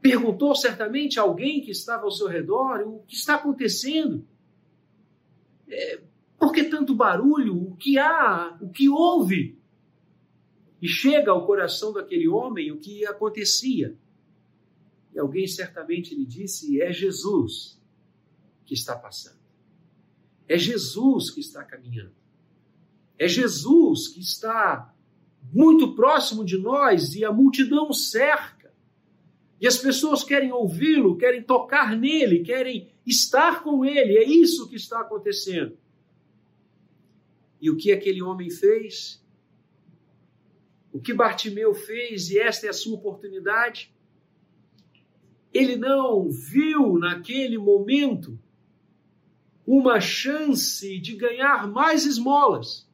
perguntou 0.00 0.54
certamente 0.54 1.18
a 1.18 1.22
alguém 1.22 1.62
que 1.62 1.70
estava 1.70 2.04
ao 2.04 2.10
seu 2.10 2.28
redor 2.28 2.82
o 2.82 3.02
que 3.06 3.14
está 3.14 3.36
acontecendo. 3.36 4.26
É, 5.68 6.00
por 6.44 6.52
que 6.52 6.64
tanto 6.64 6.94
barulho? 6.94 7.56
O 7.56 7.74
que 7.74 7.98
há? 7.98 8.54
O 8.60 8.68
que 8.68 8.86
houve? 8.86 9.58
E 10.80 10.86
chega 10.86 11.30
ao 11.30 11.46
coração 11.46 11.90
daquele 11.90 12.28
homem 12.28 12.70
o 12.70 12.76
que 12.76 13.06
acontecia. 13.06 13.96
E 15.14 15.18
alguém 15.18 15.46
certamente 15.46 16.14
lhe 16.14 16.26
disse: 16.26 16.82
é 16.82 16.92
Jesus 16.92 17.80
que 18.66 18.74
está 18.74 18.94
passando. 18.94 19.38
É 20.46 20.58
Jesus 20.58 21.30
que 21.30 21.40
está 21.40 21.64
caminhando. 21.64 22.12
É 23.18 23.26
Jesus 23.26 24.08
que 24.08 24.20
está 24.20 24.94
muito 25.50 25.94
próximo 25.94 26.44
de 26.44 26.58
nós 26.58 27.14
e 27.14 27.24
a 27.24 27.32
multidão 27.32 27.90
cerca. 27.90 28.70
E 29.58 29.66
as 29.66 29.78
pessoas 29.78 30.22
querem 30.22 30.52
ouvi-lo, 30.52 31.16
querem 31.16 31.42
tocar 31.42 31.96
nele, 31.96 32.44
querem 32.44 32.92
estar 33.06 33.62
com 33.62 33.82
ele. 33.82 34.18
É 34.18 34.24
isso 34.24 34.68
que 34.68 34.76
está 34.76 35.00
acontecendo. 35.00 35.82
E 37.64 37.70
o 37.70 37.76
que 37.78 37.90
aquele 37.90 38.20
homem 38.20 38.50
fez? 38.50 39.24
O 40.92 41.00
que 41.00 41.14
Bartimeu 41.14 41.74
fez, 41.74 42.28
e 42.28 42.38
esta 42.38 42.66
é 42.66 42.68
a 42.68 42.74
sua 42.74 42.94
oportunidade? 42.94 43.90
Ele 45.50 45.74
não 45.74 46.28
viu 46.28 46.98
naquele 46.98 47.56
momento 47.56 48.38
uma 49.66 49.98
chance 49.98 50.98
de 50.98 51.16
ganhar 51.16 51.66
mais 51.66 52.04
esmolas. 52.04 52.86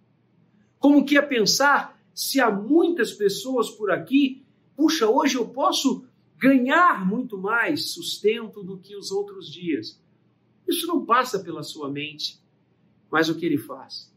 Como 0.79 1.05
que 1.05 1.15
ia 1.15 1.27
pensar 1.27 2.01
se 2.15 2.39
há 2.39 2.49
muitas 2.49 3.13
pessoas 3.13 3.69
por 3.71 3.91
aqui, 3.91 4.47
puxa, 4.77 5.09
hoje 5.09 5.35
eu 5.35 5.49
posso 5.49 6.05
ganhar 6.39 7.05
muito 7.05 7.37
mais 7.37 7.91
sustento 7.91 8.63
do 8.63 8.79
que 8.79 8.95
os 8.95 9.11
outros 9.11 9.53
dias. 9.53 10.01
Isso 10.65 10.87
não 10.87 11.05
passa 11.05 11.41
pela 11.41 11.65
sua 11.65 11.91
mente. 11.91 12.41
Mas 13.11 13.29
o 13.29 13.35
que 13.35 13.45
ele 13.45 13.59
faz? 13.59 14.10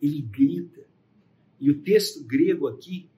Ele 0.00 0.22
grita. 0.22 0.86
E 1.60 1.70
o 1.70 1.80
texto 1.82 2.24
grego 2.24 2.68
aqui 2.68 3.08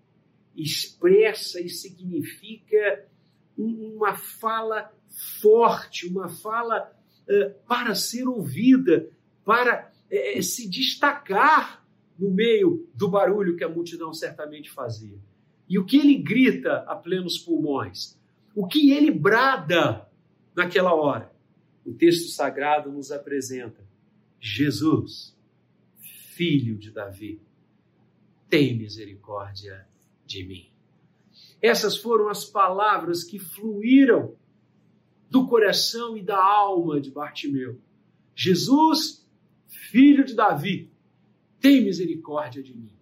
expressa 0.56 1.60
e 1.60 1.68
significa 1.68 3.06
uma 3.56 4.14
fala 4.14 4.92
forte, 5.40 6.06
uma 6.06 6.28
fala 6.28 6.90
uh, 7.28 7.54
para 7.66 7.94
ser 7.94 8.26
ouvida, 8.26 9.10
para 9.44 9.92
uh, 10.10 10.42
se 10.42 10.68
destacar 10.68 11.84
no 12.18 12.30
meio 12.30 12.88
do 12.94 13.08
barulho 13.08 13.56
que 13.56 13.64
a 13.64 13.68
multidão 13.68 14.12
certamente 14.12 14.70
fazia. 14.70 15.18
E 15.68 15.78
o 15.78 15.84
que 15.84 15.98
ele 15.98 16.16
grita 16.16 16.78
a 16.86 16.96
plenos 16.96 17.38
pulmões? 17.38 18.18
O 18.54 18.66
que 18.66 18.90
ele 18.90 19.10
brada 19.10 20.06
naquela 20.54 20.94
hora? 20.94 21.32
O 21.84 21.94
texto 21.94 22.28
sagrado 22.28 22.90
nos 22.90 23.10
apresenta: 23.10 23.82
Jesus, 24.38 25.36
filho 26.40 26.78
de 26.78 26.90
Davi, 26.90 27.38
tem 28.48 28.74
misericórdia 28.74 29.86
de 30.24 30.42
mim. 30.42 30.70
Essas 31.60 31.98
foram 31.98 32.30
as 32.30 32.46
palavras 32.46 33.22
que 33.22 33.38
fluíram 33.38 34.34
do 35.28 35.46
coração 35.46 36.16
e 36.16 36.22
da 36.22 36.42
alma 36.42 36.98
de 36.98 37.10
Bartimeu. 37.10 37.78
Jesus, 38.34 39.28
filho 39.66 40.24
de 40.24 40.34
Davi, 40.34 40.90
tem 41.60 41.84
misericórdia 41.84 42.62
de 42.62 42.74
mim. 42.74 42.96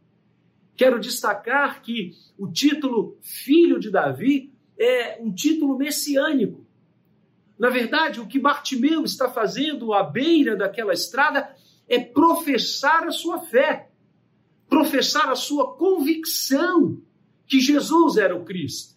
Quero 0.76 0.98
destacar 0.98 1.80
que 1.80 2.16
o 2.36 2.50
título 2.50 3.18
Filho 3.20 3.78
de 3.78 3.88
Davi 3.88 4.52
é 4.76 5.22
um 5.22 5.32
título 5.32 5.78
messiânico. 5.78 6.66
Na 7.56 7.70
verdade, 7.70 8.18
o 8.18 8.26
que 8.26 8.40
Bartimeu 8.40 9.04
está 9.04 9.30
fazendo 9.30 9.92
à 9.94 10.02
beira 10.02 10.56
daquela 10.56 10.92
estrada 10.92 11.56
é 11.88 11.98
professar 11.98 13.06
a 13.06 13.10
sua 13.10 13.40
fé, 13.40 13.90
professar 14.68 15.28
a 15.30 15.34
sua 15.34 15.74
convicção 15.74 17.00
que 17.46 17.60
Jesus 17.60 18.16
era 18.18 18.36
o 18.36 18.44
Cristo, 18.44 18.96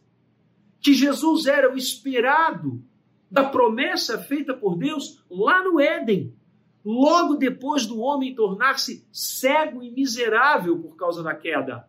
que 0.80 0.94
Jesus 0.94 1.46
era 1.46 1.74
o 1.74 1.78
esperado 1.78 2.84
da 3.30 3.46
promessa 3.46 4.20
feita 4.20 4.54
por 4.54 4.78
Deus 4.78 5.24
lá 5.30 5.64
no 5.64 5.80
Éden, 5.80 6.36
logo 6.84 7.36
depois 7.36 7.86
do 7.86 8.00
homem 8.00 8.36
tornar-se 8.36 9.08
cego 9.12 9.82
e 9.82 9.90
miserável 9.90 10.78
por 10.80 10.98
causa 10.98 11.24
da 11.24 11.34
queda, 11.34 11.88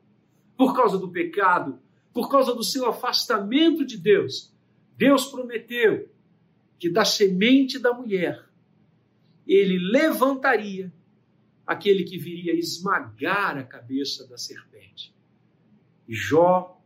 por 0.57 0.75
causa 0.77 0.97
do 0.97 1.11
pecado, 1.11 1.81
por 2.13 2.31
causa 2.31 2.55
do 2.55 2.63
seu 2.63 2.87
afastamento 2.87 3.85
de 3.85 3.97
Deus. 3.97 4.55
Deus 4.97 5.27
prometeu 5.27 6.09
que 6.79 6.89
da 6.89 7.05
semente 7.05 7.79
da 7.79 7.93
mulher 7.93 8.52
ele 9.47 9.79
levantaria 9.79 10.93
aquele 11.67 12.05
que 12.05 12.19
viria 12.19 12.55
esmagar 12.55 13.57
a 13.57 13.63
cabeça 13.63 14.27
da 14.27 14.37
serpente. 14.37 15.15
Jó, 16.09 16.81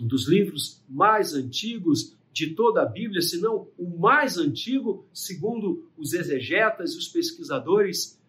um 0.00 0.06
dos 0.06 0.28
livros 0.28 0.82
mais 0.88 1.34
antigos 1.34 2.14
de 2.32 2.54
toda 2.54 2.82
a 2.82 2.86
Bíblia, 2.86 3.22
se 3.22 3.40
não 3.40 3.68
o 3.78 3.98
mais 3.98 4.36
antigo, 4.36 5.06
segundo 5.12 5.88
os 5.96 6.12
exegetas 6.12 6.92
e 6.92 6.98
os 6.98 7.08
pesquisadores. 7.08 8.20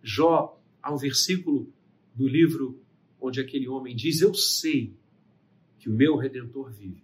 Jó, 0.00 0.60
há 0.80 0.94
um 0.94 0.96
versículo 0.96 1.72
do 2.14 2.28
livro 2.28 2.80
onde 3.20 3.40
aquele 3.40 3.68
homem 3.68 3.96
diz: 3.96 4.20
Eu 4.20 4.32
sei 4.32 4.94
que 5.78 5.88
o 5.88 5.92
meu 5.92 6.16
redentor 6.16 6.70
vive 6.70 7.02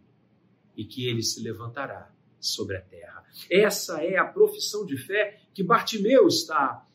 e 0.76 0.84
que 0.84 1.06
ele 1.06 1.22
se 1.22 1.42
levantará 1.42 2.12
sobre 2.38 2.76
a 2.76 2.80
terra. 2.80 3.24
Essa 3.50 4.02
é 4.02 4.16
a 4.16 4.24
profissão 4.24 4.86
de 4.86 4.96
fé 4.96 5.40
que 5.54 5.62
Bartimeu 5.62 6.26
está 6.26 6.86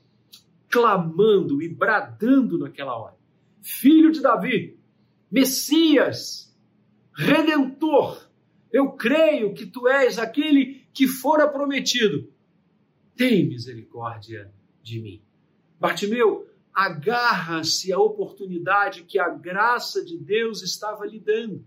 clamando 0.70 1.62
e 1.62 1.70
bradando 1.70 2.60
naquela 2.60 2.96
hora. 2.96 3.18
Filho 3.62 4.12
de 4.12 4.22
Davi, 4.22 4.78
Messias, 5.32 6.56
Redentor, 7.14 8.30
eu 8.72 8.92
creio 8.92 9.54
que 9.54 9.66
tu 9.66 9.88
és 9.88 10.20
aquele 10.20 10.88
que 10.94 11.08
fora 11.08 11.48
prometido. 11.48 12.32
Tem 13.16 13.48
misericórdia 13.48 14.54
de 14.84 15.00
mim. 15.02 15.22
Bartimeu, 15.80 16.48
agarra-se 16.74 17.92
à 17.92 18.00
oportunidade 18.00 19.04
que 19.04 19.20
a 19.20 19.30
graça 19.30 20.04
de 20.04 20.18
Deus 20.18 20.62
estava 20.62 21.06
lhe 21.06 21.20
dando. 21.20 21.66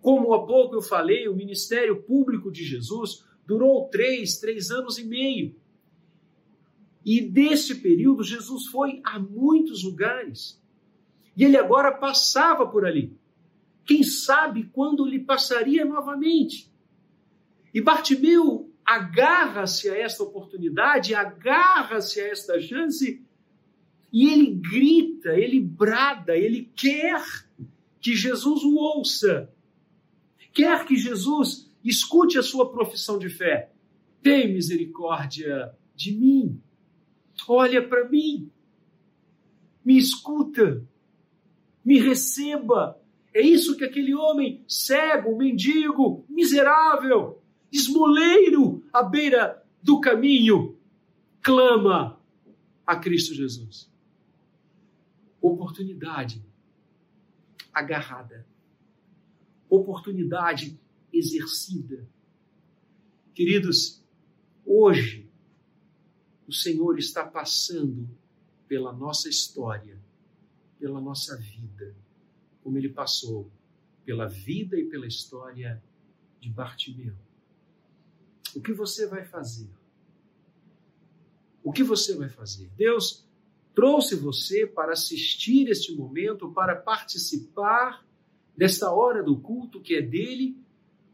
Como 0.00 0.34
há 0.34 0.46
pouco 0.46 0.74
eu 0.74 0.82
falei, 0.82 1.28
o 1.28 1.34
ministério 1.34 2.02
público 2.02 2.50
de 2.50 2.64
Jesus 2.64 3.24
durou 3.46 3.88
três, 3.88 4.38
três 4.38 4.70
anos 4.70 4.98
e 4.98 5.04
meio. 5.04 5.54
E 7.06 7.20
desse 7.20 7.76
período, 7.76 8.24
Jesus 8.24 8.66
foi 8.66 9.00
a 9.04 9.16
muitos 9.16 9.84
lugares. 9.84 10.60
E 11.36 11.44
ele 11.44 11.56
agora 11.56 11.92
passava 11.92 12.66
por 12.66 12.84
ali. 12.84 13.16
Quem 13.84 14.02
sabe 14.02 14.64
quando 14.72 15.06
lhe 15.06 15.20
passaria 15.20 15.84
novamente? 15.84 16.68
E 17.72 17.80
Bartimeu 17.80 18.74
agarra-se 18.84 19.88
a 19.88 19.96
esta 19.96 20.24
oportunidade, 20.24 21.14
agarra-se 21.14 22.20
a 22.20 22.26
esta 22.26 22.60
chance 22.60 23.24
e 24.12 24.28
ele 24.28 24.54
grita, 24.54 25.38
ele 25.38 25.60
brada, 25.60 26.36
ele 26.36 26.72
quer 26.74 27.22
que 28.00 28.16
Jesus 28.16 28.64
o 28.64 28.76
ouça, 28.76 29.52
quer 30.52 30.84
que 30.84 30.96
Jesus 30.96 31.70
escute 31.84 32.36
a 32.36 32.42
sua 32.42 32.72
profissão 32.72 33.16
de 33.16 33.28
fé. 33.28 33.70
Tem 34.22 34.52
misericórdia 34.52 35.72
de 35.94 36.12
mim, 36.12 36.60
olha 37.48 37.86
para 37.86 38.08
mim, 38.08 38.50
me 39.84 39.96
escuta, 39.96 40.86
me 41.84 41.98
receba, 41.98 43.00
é 43.32 43.40
isso 43.40 43.76
que 43.76 43.84
aquele 43.84 44.14
homem 44.14 44.64
cego, 44.66 45.36
mendigo, 45.36 46.24
miserável, 46.28 47.42
esmoleiro 47.70 48.84
à 48.92 49.02
beira 49.02 49.62
do 49.82 50.00
caminho 50.00 50.76
clama 51.42 52.20
a 52.86 52.96
Cristo 52.96 53.34
Jesus. 53.34 53.90
Oportunidade 55.40 56.44
agarrada, 57.72 58.46
oportunidade 59.68 60.80
exercida. 61.12 62.08
Queridos, 63.34 64.02
hoje 64.64 65.25
o 66.46 66.52
Senhor 66.52 66.98
está 66.98 67.24
passando 67.24 68.08
pela 68.68 68.92
nossa 68.92 69.28
história, 69.28 69.98
pela 70.78 71.00
nossa 71.00 71.36
vida 71.36 71.94
como 72.66 72.78
ele 72.78 72.88
passou 72.88 73.48
pela 74.04 74.26
vida 74.26 74.76
e 74.76 74.86
pela 74.86 75.06
história 75.06 75.80
de 76.40 76.50
Bartimeu. 76.50 77.14
O 78.56 78.60
que 78.60 78.72
você 78.72 79.06
vai 79.06 79.24
fazer? 79.24 79.70
O 81.62 81.72
que 81.72 81.84
você 81.84 82.16
vai 82.16 82.28
fazer? 82.28 82.68
Deus 82.76 83.24
trouxe 83.72 84.16
você 84.16 84.66
para 84.66 84.94
assistir 84.94 85.68
este 85.68 85.94
momento, 85.94 86.50
para 86.50 86.74
participar 86.74 88.04
desta 88.56 88.90
hora 88.90 89.22
do 89.22 89.38
culto 89.38 89.80
que 89.80 89.94
é 89.94 90.02
dele, 90.02 90.56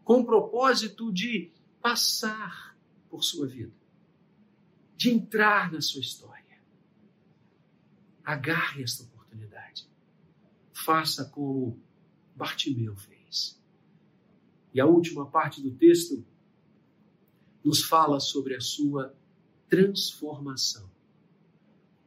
com 0.04 0.20
o 0.20 0.24
propósito 0.24 1.12
de 1.12 1.50
passar 1.82 2.74
por 3.10 3.22
sua 3.22 3.46
vida, 3.46 3.74
de 5.02 5.10
entrar 5.10 5.72
na 5.72 5.80
sua 5.80 6.00
história. 6.00 6.60
Agarre 8.24 8.84
esta 8.84 9.02
oportunidade 9.02 9.90
faça 10.84 11.24
como 11.24 11.78
Bartimeu 12.34 12.96
fez. 12.96 13.60
E 14.72 14.80
a 14.80 14.86
última 14.86 15.26
parte 15.26 15.60
do 15.60 15.70
texto 15.70 16.24
nos 17.64 17.82
fala 17.82 18.18
sobre 18.18 18.54
a 18.54 18.60
sua 18.60 19.14
transformação. 19.68 20.90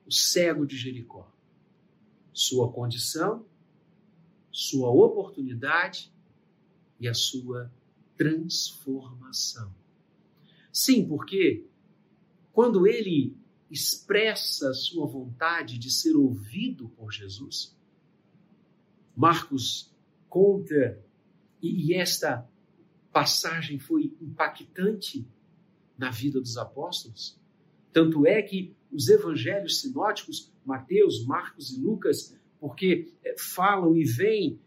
O 0.06 0.12
cego 0.12 0.66
de 0.66 0.78
Jericó. 0.78 1.32
Sua 2.34 2.72
condição, 2.72 3.46
sua 4.52 4.90
oportunidade 4.90 6.12
e 7.00 7.08
a 7.08 7.14
sua 7.14 7.72
transformação. 8.18 9.74
Sim, 10.72 11.08
porque 11.08 11.66
quando 12.56 12.88
ele 12.88 13.36
expressa 13.70 14.74
sua 14.74 15.06
vontade 15.06 15.78
de 15.78 15.92
ser 15.92 16.16
ouvido 16.16 16.88
por 16.88 17.12
Jesus, 17.12 17.76
Marcos 19.14 19.94
conta, 20.30 20.98
e, 21.62 21.88
e 21.88 21.94
esta 21.94 22.50
passagem 23.12 23.78
foi 23.78 24.14
impactante 24.22 25.28
na 25.98 26.10
vida 26.10 26.40
dos 26.40 26.56
apóstolos. 26.56 27.38
Tanto 27.92 28.26
é 28.26 28.42
que 28.42 28.74
os 28.90 29.10
evangelhos 29.10 29.82
sinóticos, 29.82 30.50
Mateus, 30.66 31.26
Marcos 31.26 31.72
e 31.72 31.82
Lucas, 31.82 32.34
porque 32.58 33.12
eh, 33.22 33.36
falam 33.38 33.98
e 33.98 34.06
veem 34.06 34.58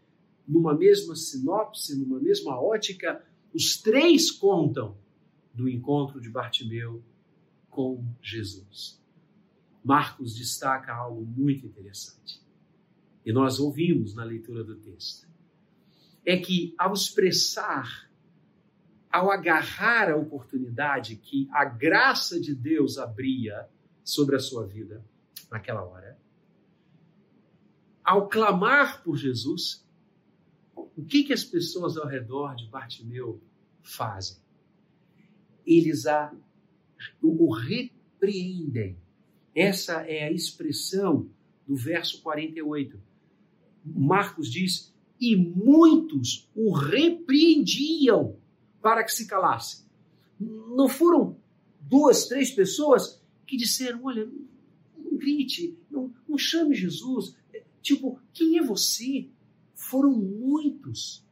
numa 0.47 0.75
mesma 0.77 1.15
sinopse, 1.15 1.97
numa 1.97 2.19
mesma 2.19 2.61
ótica, 2.61 3.25
os 3.51 3.77
três 3.77 4.29
contam 4.29 4.95
do 5.51 5.67
encontro 5.67 6.21
de 6.21 6.29
Bartimeu 6.29 7.03
com 7.69 8.03
Jesus. 8.21 8.99
Marcos 9.83 10.35
destaca 10.35 10.93
algo 10.93 11.25
muito 11.25 11.65
interessante 11.65 12.41
e 13.25 13.31
nós 13.31 13.59
ouvimos 13.59 14.15
na 14.15 14.23
leitura 14.23 14.63
do 14.63 14.75
texto, 14.75 15.27
é 16.25 16.37
que 16.37 16.73
ao 16.77 16.93
expressar, 16.93 18.09
ao 19.11 19.31
agarrar 19.31 20.11
a 20.11 20.15
oportunidade 20.15 21.15
que 21.15 21.47
a 21.51 21.65
graça 21.65 22.39
de 22.39 22.55
Deus 22.55 22.97
abria 22.97 23.67
sobre 24.03 24.35
a 24.35 24.39
sua 24.39 24.65
vida 24.65 25.05
naquela 25.51 25.83
hora, 25.83 26.17
ao 28.03 28.27
clamar 28.27 29.03
por 29.03 29.15
Jesus, 29.15 29.85
o 30.75 31.05
que, 31.05 31.23
que 31.23 31.33
as 31.33 31.43
pessoas 31.43 31.97
ao 31.97 32.07
redor 32.07 32.55
de 32.55 32.67
Bartimeu 32.67 33.39
fazem? 33.83 34.37
Eles 35.65 36.07
a, 36.07 36.33
o, 37.21 37.51
repreendem. 37.51 38.97
Essa 39.55 40.01
é 40.01 40.25
a 40.25 40.31
expressão 40.31 41.29
do 41.67 41.75
verso 41.75 42.21
48. 42.21 42.99
Marcos 43.85 44.51
diz: 44.51 44.93
E 45.19 45.35
muitos 45.35 46.49
o 46.55 46.71
repreendiam 46.71 48.37
para 48.81 49.03
que 49.03 49.11
se 49.11 49.27
calasse. 49.27 49.85
Não 50.39 50.87
foram 50.87 51.37
duas, 51.79 52.27
três 52.27 52.51
pessoas 52.51 53.21
que 53.45 53.57
disseram: 53.57 54.03
Olha, 54.03 54.29
não 54.97 55.17
grite, 55.17 55.77
não, 55.89 56.13
não 56.27 56.37
chame 56.37 56.75
Jesus. 56.75 57.35
Tipo, 57.81 58.19
quem 58.33 58.57
é 58.57 58.63
você? 58.63 59.29
Foram 59.73 60.11
muitos. 60.11 61.25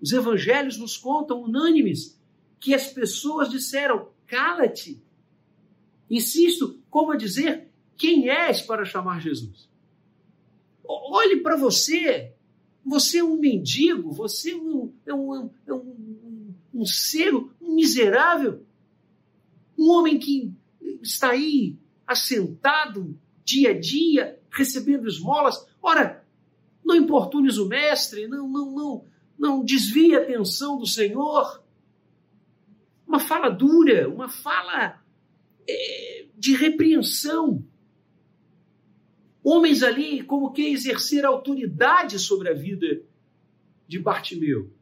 Os 0.00 0.12
evangelhos 0.12 0.78
nos 0.78 0.96
contam, 0.96 1.42
unânimes, 1.42 2.18
que 2.60 2.74
as 2.74 2.92
pessoas 2.92 3.50
disseram: 3.50 4.08
cala-te. 4.28 5.02
Insisto, 6.08 6.78
como 6.88 7.12
a 7.12 7.16
dizer, 7.16 7.68
quem 7.96 8.30
és 8.30 8.62
para 8.62 8.84
chamar 8.84 9.20
Jesus? 9.20 9.68
Olhe 10.86 11.38
para 11.40 11.56
você. 11.56 12.32
Você 12.86 13.18
é 13.18 13.24
um 13.24 13.36
mendigo, 13.36 14.12
você 14.12 14.52
é 14.52 14.56
um, 14.56 14.92
é 15.04 15.12
um, 15.12 15.50
é 15.66 15.72
um, 15.74 16.54
um 16.72 16.86
ser 16.86 17.34
um 17.34 17.74
miserável, 17.74 18.64
um 19.76 19.90
homem 19.90 20.18
que 20.18 20.52
está 21.02 21.30
aí 21.30 21.76
assentado 22.06 23.18
dia 23.44 23.70
a 23.70 23.78
dia, 23.78 24.40
recebendo 24.50 25.06
esmolas. 25.06 25.66
Ora, 25.82 26.24
não 26.84 26.96
importunes 26.96 27.58
o 27.58 27.68
mestre, 27.68 28.26
não, 28.26 28.48
não, 28.48 28.70
não, 28.70 29.04
não 29.38 29.64
desvie 29.64 30.14
a 30.14 30.22
atenção 30.22 30.78
do 30.78 30.86
Senhor. 30.86 31.62
Uma 33.18 33.26
fala 33.26 33.48
dura, 33.50 34.08
uma 34.08 34.28
fala 34.28 35.02
é, 35.68 36.26
de 36.36 36.54
repreensão. 36.54 37.66
Homens 39.42 39.82
ali 39.82 40.22
como 40.22 40.52
que 40.52 40.62
exercer 40.62 41.24
autoridade 41.24 42.16
sobre 42.20 42.48
a 42.48 42.54
vida 42.54 43.02
de 43.88 43.98
Bartimeu. 43.98 44.72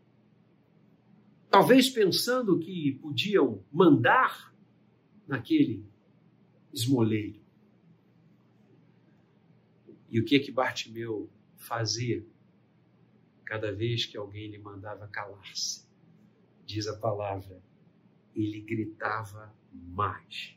Talvez 1.49 1.88
pensando 1.88 2.59
que 2.59 2.99
podiam 3.01 3.64
mandar 3.72 4.55
naquele 5.27 5.83
esmoleiro. 6.75 7.40
E 10.11 10.20
o 10.20 10.27
que 10.27 10.38
que 10.40 10.53
Bartimeu 10.53 11.31
fazia 11.57 12.22
cada 13.46 13.72
vez 13.72 14.05
que 14.05 14.18
alguém 14.18 14.51
lhe 14.51 14.59
mandava 14.59 15.09
calar-se? 15.09 15.87
Diz 16.66 16.87
a 16.87 16.99
palavra, 16.99 17.62
ele 18.37 18.61
gritava 18.61 19.55
mais. 19.72 20.57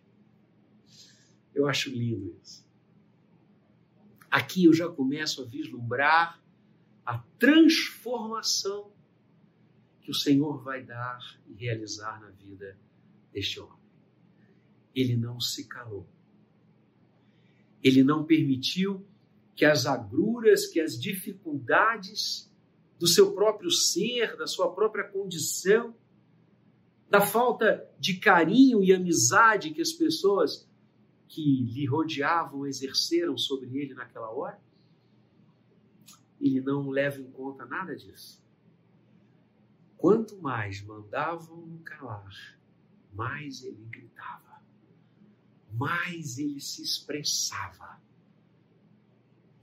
Eu 1.53 1.67
acho 1.67 1.89
lindo 1.89 2.37
isso. 2.41 2.67
Aqui 4.29 4.65
eu 4.65 4.73
já 4.73 4.87
começo 4.87 5.41
a 5.41 5.45
vislumbrar 5.45 6.41
a 7.05 7.17
transformação 7.39 8.91
que 10.01 10.11
o 10.11 10.13
Senhor 10.13 10.61
vai 10.61 10.83
dar 10.83 11.19
e 11.47 11.53
realizar 11.53 12.21
na 12.21 12.29
vida 12.29 12.77
deste 13.33 13.59
homem. 13.59 13.79
Ele 14.93 15.15
não 15.15 15.39
se 15.39 15.67
calou. 15.67 16.07
Ele 17.81 18.03
não 18.03 18.25
permitiu 18.25 19.05
que 19.55 19.65
as 19.65 19.85
agruras, 19.85 20.67
que 20.67 20.79
as 20.79 20.99
dificuldades 20.99 22.49
do 22.99 23.07
seu 23.07 23.33
próprio 23.33 23.71
ser, 23.71 24.35
da 24.35 24.45
sua 24.45 24.73
própria 24.73 25.05
condição, 25.05 25.95
da 27.09 27.21
falta 27.21 27.89
de 27.99 28.17
carinho 28.19 28.83
e 28.83 28.93
amizade 28.93 29.71
que 29.71 29.81
as 29.81 29.91
pessoas 29.91 30.67
que 31.27 31.63
lhe 31.63 31.85
rodeavam 31.85 32.65
exerceram 32.65 33.37
sobre 33.37 33.77
ele 33.77 33.93
naquela 33.93 34.29
hora, 34.29 34.59
ele 36.39 36.61
não 36.61 36.89
leva 36.89 37.19
em 37.19 37.29
conta 37.31 37.65
nada 37.65 37.95
disso. 37.95 38.41
Quanto 39.97 40.37
mais 40.37 40.81
mandavam 40.81 41.77
calar, 41.83 42.57
mais 43.13 43.63
ele 43.63 43.85
gritava, 43.89 44.61
mais 45.71 46.37
ele 46.37 46.61
se 46.61 46.81
expressava 46.81 47.99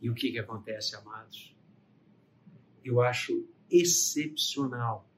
e 0.01 0.11
o 0.11 0.15
que, 0.15 0.31
que 0.31 0.39
acontece, 0.39 0.95
amados? 0.95 1.55
Eu 2.85 3.01
acho 3.01 3.49
excepcional 3.71 5.09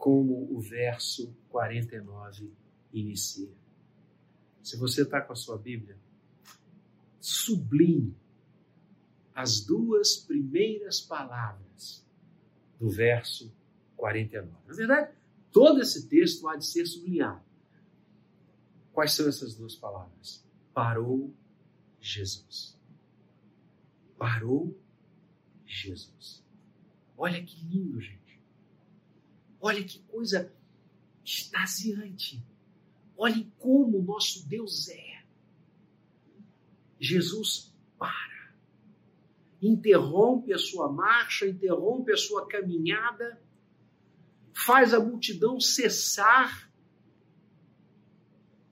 como 0.00 0.52
o 0.52 0.58
verso 0.60 1.32
49 1.50 2.50
inicia. 2.92 3.52
Se 4.62 4.76
você 4.76 5.02
está 5.02 5.20
com 5.20 5.32
a 5.32 5.36
sua 5.36 5.56
Bíblia, 5.56 5.96
sublinhe 7.20 8.16
as 9.34 9.60
duas 9.60 10.16
primeiras 10.16 11.00
palavras 11.00 12.04
do 12.80 12.88
verso 12.88 13.52
49. 13.96 14.50
Na 14.66 14.74
verdade, 14.74 15.12
todo 15.52 15.80
esse 15.80 16.08
texto 16.08 16.48
há 16.48 16.56
de 16.56 16.66
ser 16.66 16.84
sublinhado. 16.86 17.44
Quais 18.92 19.12
são 19.12 19.28
essas 19.28 19.54
duas 19.54 19.76
palavras? 19.76 20.44
Parou 20.74 21.32
Jesus 22.00 22.80
parou 24.20 24.78
Jesus. 25.64 26.44
Olha 27.16 27.42
que 27.42 27.64
lindo, 27.64 27.98
gente. 27.98 28.19
Olha 29.60 29.84
que 29.84 29.98
coisa 30.00 30.52
extasiante. 31.24 32.42
Olhem 33.16 33.52
como 33.58 33.98
o 33.98 34.02
nosso 34.02 34.48
Deus 34.48 34.88
é. 34.88 35.22
Jesus 36.98 37.74
para, 37.98 38.54
interrompe 39.60 40.52
a 40.52 40.58
sua 40.58 40.90
marcha, 40.90 41.46
interrompe 41.46 42.12
a 42.12 42.16
sua 42.16 42.46
caminhada, 42.46 43.40
faz 44.52 44.92
a 44.92 45.00
multidão 45.00 45.60
cessar. 45.60 46.70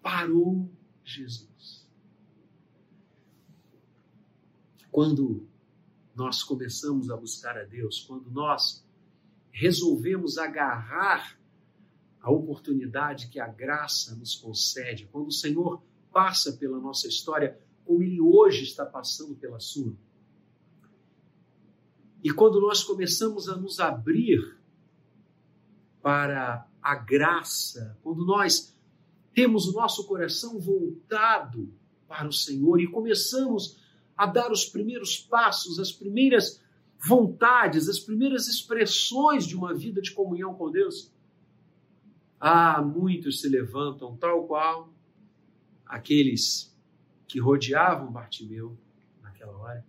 Parou 0.02 0.70
Jesus. 1.04 1.86
Quando 4.90 5.46
nós 6.14 6.42
começamos 6.42 7.10
a 7.10 7.16
buscar 7.16 7.56
a 7.56 7.64
Deus, 7.64 8.00
quando 8.00 8.30
nós 8.30 8.84
resolvemos 9.58 10.38
agarrar 10.38 11.36
a 12.20 12.30
oportunidade 12.30 13.26
que 13.26 13.40
a 13.40 13.48
graça 13.48 14.14
nos 14.14 14.36
concede, 14.36 15.08
quando 15.10 15.26
o 15.26 15.32
Senhor 15.32 15.82
passa 16.12 16.52
pela 16.52 16.78
nossa 16.78 17.08
história 17.08 17.58
como 17.84 18.02
Ele 18.04 18.20
hoje 18.20 18.62
está 18.62 18.86
passando 18.86 19.34
pela 19.34 19.58
sua. 19.58 19.96
E 22.22 22.30
quando 22.30 22.60
nós 22.60 22.84
começamos 22.84 23.48
a 23.48 23.56
nos 23.56 23.80
abrir 23.80 24.56
para 26.00 26.64
a 26.80 26.94
graça, 26.94 27.98
quando 28.00 28.24
nós 28.24 28.76
temos 29.34 29.66
o 29.66 29.72
nosso 29.72 30.06
coração 30.06 30.60
voltado 30.60 31.68
para 32.06 32.28
o 32.28 32.32
Senhor 32.32 32.80
e 32.80 32.86
começamos 32.86 33.76
a 34.16 34.24
dar 34.24 34.52
os 34.52 34.64
primeiros 34.64 35.18
passos, 35.18 35.80
as 35.80 35.90
primeiras 35.90 36.60
vontades, 37.06 37.88
as 37.88 37.98
primeiras 37.98 38.48
expressões 38.48 39.46
de 39.46 39.56
uma 39.56 39.74
vida 39.74 40.00
de 40.00 40.12
comunhão 40.12 40.54
com 40.54 40.70
Deus? 40.70 41.12
Ah, 42.40 42.82
muitos 42.82 43.40
se 43.40 43.48
levantam, 43.48 44.16
tal 44.16 44.46
qual 44.46 44.92
aqueles 45.86 46.74
que 47.26 47.40
rodeavam 47.40 48.10
Bartimeu 48.10 48.76
naquela 49.22 49.56
hora, 49.56 49.86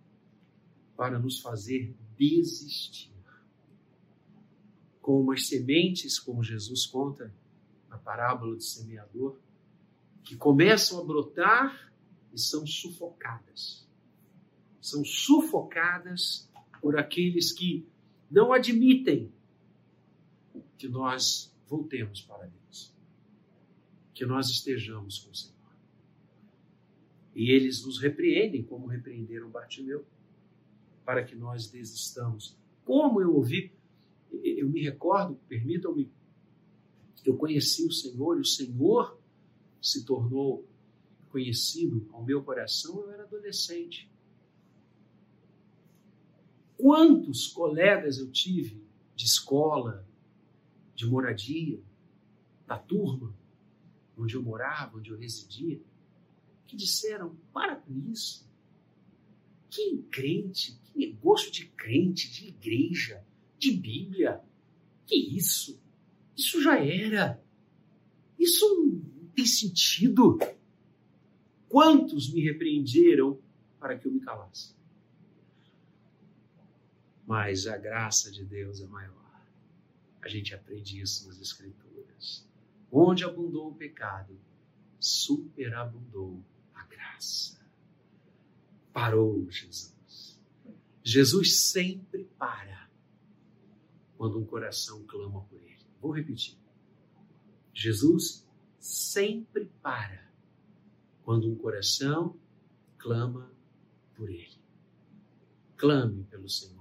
para 0.96 1.20
nos 1.20 1.40
fazer 1.40 1.96
desistir. 2.18 3.10
Como 5.02 5.32
as 5.32 5.48
sementes, 5.48 6.20
como 6.20 6.44
Jesus 6.44 6.86
conta 6.86 7.34
na 7.88 7.98
parábola 7.98 8.56
do 8.56 8.62
semeador, 8.62 9.40
que 10.24 10.36
começam 10.36 11.00
a 11.00 11.04
brotar 11.04 11.92
e 12.32 12.40
são 12.40 12.68
sufocadas 12.68 13.90
são 14.82 15.04
sufocadas 15.04 16.49
por 16.82 16.98
aqueles 16.98 17.52
que 17.52 17.86
não 18.30 18.54
admitem 18.54 19.32
que 20.78 20.88
nós 20.88 21.54
voltemos 21.68 22.22
para 22.22 22.46
Deus, 22.46 22.94
que 24.14 24.26
nós 24.26 24.50
estejamos 24.50 25.20
com 25.20 25.32
o 25.32 25.36
Senhor. 25.36 25.56
E 27.36 27.52
eles 27.52 27.86
nos 27.86 28.00
repreendem, 28.00 28.64
como 28.64 28.88
repreenderam 28.88 29.50
Bartimeu, 29.50 30.06
para 31.06 31.24
que 31.24 31.36
nós 31.36 31.70
desistamos. 31.70 32.58
Como 32.84 33.22
eu 33.22 33.36
ouvi, 33.36 33.72
eu 34.32 34.70
me 34.70 34.82
recordo, 34.82 35.36
permitam-me, 35.48 36.12
eu 37.26 37.36
conheci 37.36 37.86
o 37.86 37.92
Senhor 37.92 38.38
e 38.38 38.42
o 38.42 38.46
Senhor 38.46 39.20
se 39.82 40.06
tornou 40.06 40.66
conhecido 41.30 42.08
ao 42.12 42.24
meu 42.24 42.44
coração, 42.44 43.02
eu 43.02 43.12
era 43.12 43.24
adolescente. 43.24 44.10
Quantos 46.80 47.46
colegas 47.46 48.20
eu 48.20 48.32
tive 48.32 48.82
de 49.14 49.26
escola, 49.26 50.08
de 50.96 51.06
moradia, 51.06 51.78
da 52.66 52.78
turma, 52.78 53.36
onde 54.18 54.36
eu 54.36 54.42
morava, 54.42 54.98
onde 54.98 55.10
eu 55.10 55.18
residia, 55.18 55.82
que 56.66 56.78
disseram: 56.78 57.36
para 57.52 57.76
com 57.76 57.94
isso. 58.10 58.48
Que 59.70 59.98
crente, 60.10 60.80
que 60.86 60.98
negócio 60.98 61.52
de 61.52 61.66
crente, 61.66 62.32
de 62.32 62.48
igreja, 62.48 63.26
de 63.58 63.72
Bíblia. 63.74 64.42
Que 65.06 65.18
isso? 65.18 65.78
Isso 66.38 66.64
já 66.64 66.82
era. 66.82 67.44
Isso 68.40 68.66
não 68.74 69.28
tem 69.36 69.46
sentido. 69.46 70.40
Quantos 71.68 72.32
me 72.32 72.42
repreenderam 72.42 73.38
para 73.78 74.00
que 74.00 74.08
eu 74.08 74.14
me 74.14 74.22
calasse? 74.22 74.79
Mas 77.30 77.68
a 77.68 77.78
graça 77.78 78.32
de 78.32 78.44
Deus 78.44 78.82
é 78.82 78.88
maior. 78.88 79.40
A 80.20 80.28
gente 80.28 80.56
aprende 80.56 81.00
isso 81.00 81.28
nas 81.28 81.40
Escrituras. 81.40 82.44
Onde 82.92 83.24
abundou 83.24 83.70
o 83.70 83.76
pecado, 83.76 84.36
superabundou 85.00 86.44
a 86.74 86.84
graça. 86.86 87.64
Parou 88.92 89.48
Jesus. 89.52 90.42
Jesus 91.04 91.68
sempre 91.70 92.24
para 92.36 92.90
quando 94.18 94.40
um 94.40 94.46
coração 94.46 95.04
clama 95.04 95.44
por 95.44 95.62
ele. 95.62 95.86
Vou 96.02 96.12
repetir. 96.12 96.58
Jesus 97.76 98.44
sempre 98.80 99.72
para 99.84 100.28
quando 101.22 101.48
um 101.48 101.56
coração 101.56 102.36
clama 102.98 103.52
por 104.16 104.32
ele. 104.32 104.58
Clame 105.78 106.24
pelo 106.24 106.50
Senhor. 106.50 106.79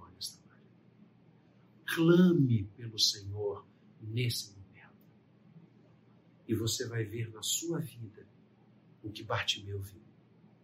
Clame 1.94 2.64
pelo 2.76 2.98
Senhor 2.98 3.66
nesse 4.00 4.52
momento. 4.52 4.94
E 6.46 6.54
você 6.54 6.86
vai 6.86 7.04
ver 7.04 7.30
na 7.32 7.42
sua 7.42 7.78
vida 7.80 8.26
o 9.02 9.10
que 9.10 9.22
Bartimeu 9.22 9.80
viu. 9.80 10.02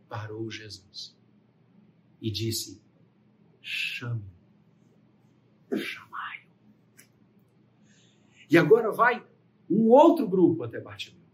Parou 0.08 0.50
Jesus 0.50 1.16
e 2.20 2.30
disse: 2.30 2.80
chame, 3.60 4.24
chamai. 5.74 6.46
E 8.50 8.58
agora 8.58 8.92
vai 8.92 9.26
um 9.68 9.88
outro 9.88 10.28
grupo 10.28 10.62
até 10.62 10.78
Bartimeu. 10.78 11.24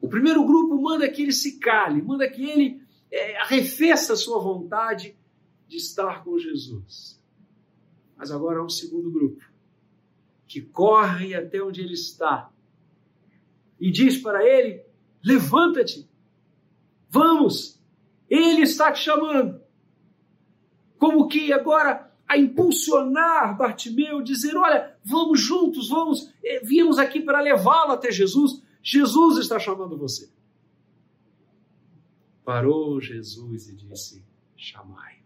O 0.00 0.08
primeiro 0.08 0.46
grupo 0.46 0.80
manda 0.80 1.10
que 1.10 1.22
ele 1.22 1.32
se 1.32 1.58
cale, 1.58 2.00
manda 2.00 2.30
que 2.30 2.48
ele 2.48 2.80
é, 3.10 3.38
arrefeça 3.38 4.12
a 4.12 4.16
sua 4.16 4.38
vontade 4.38 5.16
de 5.66 5.76
estar 5.76 6.22
com 6.22 6.38
Jesus. 6.38 7.17
Mas 8.18 8.32
agora 8.32 8.58
há 8.58 8.64
um 8.64 8.68
segundo 8.68 9.10
grupo 9.12 9.40
que 10.48 10.60
corre 10.60 11.34
até 11.34 11.62
onde 11.62 11.80
ele 11.80 11.94
está 11.94 12.50
e 13.78 13.92
diz 13.92 14.18
para 14.18 14.44
ele: 14.44 14.82
Levanta-te, 15.22 16.10
vamos, 17.08 17.80
ele 18.28 18.62
está 18.62 18.90
te 18.90 19.00
chamando. 19.00 19.62
Como 20.98 21.28
que 21.28 21.52
agora 21.52 22.12
a 22.26 22.36
impulsionar 22.36 23.56
Bartimeu, 23.56 24.20
dizer: 24.20 24.56
Olha, 24.56 24.96
vamos 25.04 25.40
juntos, 25.40 25.88
vamos, 25.88 26.28
eh, 26.42 26.60
viemos 26.64 26.98
aqui 26.98 27.20
para 27.20 27.40
levá-lo 27.40 27.92
até 27.92 28.10
Jesus. 28.10 28.60
Jesus 28.82 29.38
está 29.38 29.60
chamando 29.60 29.96
você. 29.96 30.28
Parou 32.44 33.00
Jesus 33.00 33.68
e 33.68 33.76
disse: 33.76 34.24
Chamai. 34.56 35.18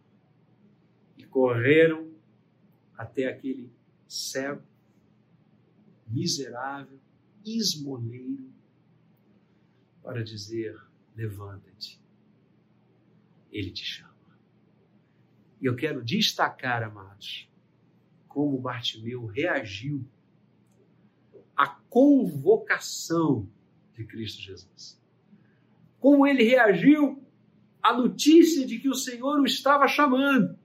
E 1.17 1.25
correram 1.25 2.12
até 3.03 3.27
aquele 3.27 3.69
cego, 4.07 4.63
miserável, 6.07 7.01
esmoleiro, 7.45 8.53
para 10.03 10.23
dizer: 10.23 10.81
Levanta-te. 11.17 12.01
Ele 13.51 13.71
te 13.71 13.85
chama. 13.85 14.13
E 15.61 15.67
eu 15.67 15.75
quero 15.77 16.03
destacar, 16.03 16.83
amados, 16.83 17.49
como 18.29 18.59
Bartimeu 18.59 19.27
reagiu 19.27 20.05
à 21.57 21.67
convocação 21.67 23.49
de 23.95 24.05
Cristo 24.05 24.41
Jesus. 24.41 25.01
Como 25.99 26.27
ele 26.27 26.43
reagiu 26.45 27.23
à 27.83 27.93
notícia 27.93 28.67
de 28.67 28.79
que 28.79 28.89
o 28.89 28.95
Senhor 28.95 29.41
o 29.41 29.45
estava 29.45 29.87
chamando, 29.87 30.59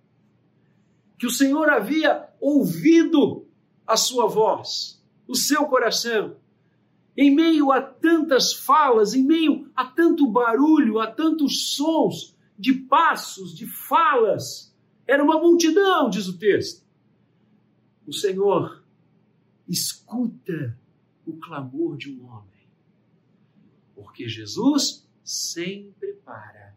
que 1.17 1.25
o 1.25 1.31
Senhor 1.31 1.69
havia 1.69 2.29
ouvido 2.39 3.47
a 3.85 3.97
sua 3.97 4.27
voz, 4.27 5.01
o 5.27 5.35
seu 5.35 5.65
coração. 5.65 6.35
Em 7.15 7.33
meio 7.33 7.71
a 7.71 7.81
tantas 7.81 8.53
falas, 8.53 9.13
em 9.15 9.23
meio 9.23 9.71
a 9.75 9.85
tanto 9.85 10.29
barulho, 10.29 10.99
a 10.99 11.07
tantos 11.07 11.75
sons 11.75 12.35
de 12.57 12.73
passos, 12.73 13.55
de 13.55 13.65
falas, 13.65 14.75
era 15.07 15.23
uma 15.23 15.39
multidão, 15.39 16.09
diz 16.09 16.27
o 16.27 16.37
texto. 16.37 16.85
O 18.05 18.13
Senhor 18.13 18.83
escuta 19.67 20.77
o 21.25 21.33
clamor 21.37 21.97
de 21.97 22.11
um 22.11 22.25
homem, 22.25 22.67
porque 23.95 24.29
Jesus 24.29 25.07
sempre 25.23 26.13
para 26.23 26.75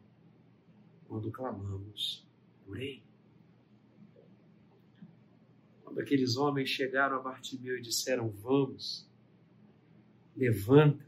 quando 1.07 1.31
clamamos 1.31 2.27
por 2.65 2.81
Ele. 2.81 3.10
Quando 5.91 6.03
aqueles 6.03 6.37
homens 6.37 6.69
chegaram 6.69 7.17
a 7.17 7.21
Bartimeu 7.21 7.77
e 7.77 7.83
disseram: 7.83 8.29
Vamos, 8.29 9.11
levanta, 10.37 11.05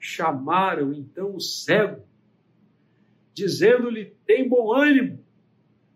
chamaram 0.00 0.92
então 0.92 1.36
o 1.36 1.40
cego, 1.40 2.02
dizendo-lhe: 3.32 4.16
Tem 4.26 4.48
bom 4.48 4.74
ânimo, 4.74 5.24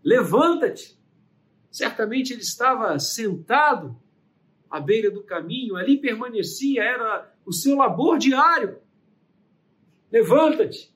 Levanta-te. 0.01 0.97
Certamente 1.69 2.33
ele 2.33 2.43
estava 2.43 2.97
sentado 3.01 4.01
à 4.71 4.79
beira 4.79 5.11
do 5.11 5.25
caminho, 5.25 5.75
ali 5.75 6.01
permanecia, 6.01 6.85
era 6.85 7.35
o 7.45 7.53
seu 7.53 7.75
labor 7.75 8.17
diário. 8.17 8.79
Levanta-te. 10.13 10.95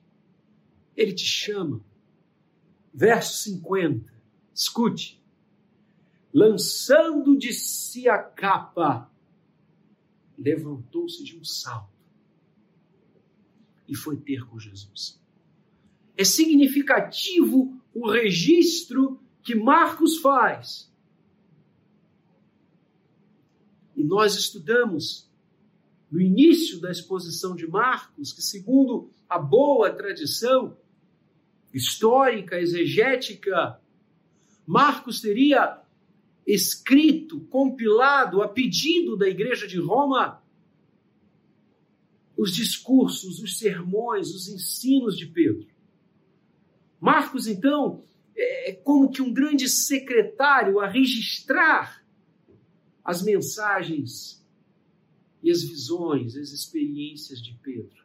Ele 0.97 1.13
te 1.13 1.25
chama. 1.25 1.85
Verso 2.95 3.43
50. 3.43 4.09
Escute. 4.55 5.20
Lançando 6.33 7.37
de 7.37 7.53
si 7.53 8.09
a 8.09 8.19
capa, 8.19 9.11
levantou-se 10.39 11.23
de 11.23 11.37
um 11.37 11.45
salto 11.45 11.91
e 13.87 13.95
foi 13.95 14.17
ter 14.17 14.47
com 14.47 14.59
Jesus. 14.59 15.21
É 16.17 16.25
significativo 16.25 17.81
o 17.93 18.09
registro 18.09 19.21
que 19.43 19.55
Marcos 19.55 20.19
faz. 20.19 20.91
E 23.97 24.05
nós 24.05 24.37
estudamos 24.37 25.29
no 26.11 26.21
início 26.21 26.81
da 26.81 26.91
exposição 26.91 27.55
de 27.55 27.67
Marcos 27.67 28.33
que, 28.33 28.43
segundo 28.43 29.11
a 29.29 29.39
boa 29.39 29.93
tradição 29.93 30.77
histórica, 31.73 32.59
exegética, 32.59 33.81
Marcos 34.67 35.21
teria 35.21 35.80
escrito, 36.55 37.41
compilado 37.43 38.43
a 38.43 38.49
pedido 38.49 39.17
da 39.17 39.29
Igreja 39.29 39.67
de 39.67 39.79
Roma 39.79 40.43
os 42.37 42.55
discursos, 42.55 43.39
os 43.41 43.59
sermões, 43.59 44.35
os 44.35 44.49
ensinos 44.49 45.15
de 45.17 45.27
Pedro. 45.27 45.69
Marcos, 46.99 47.47
então, 47.47 48.03
é 48.35 48.73
como 48.73 49.11
que 49.11 49.21
um 49.21 49.31
grande 49.31 49.69
secretário 49.69 50.81
a 50.81 50.87
registrar 50.87 52.03
as 53.05 53.23
mensagens 53.23 54.43
e 55.43 55.51
as 55.51 55.63
visões, 55.63 56.35
as 56.35 56.51
experiências 56.53 57.43
de 57.43 57.53
Pedro. 57.63 58.05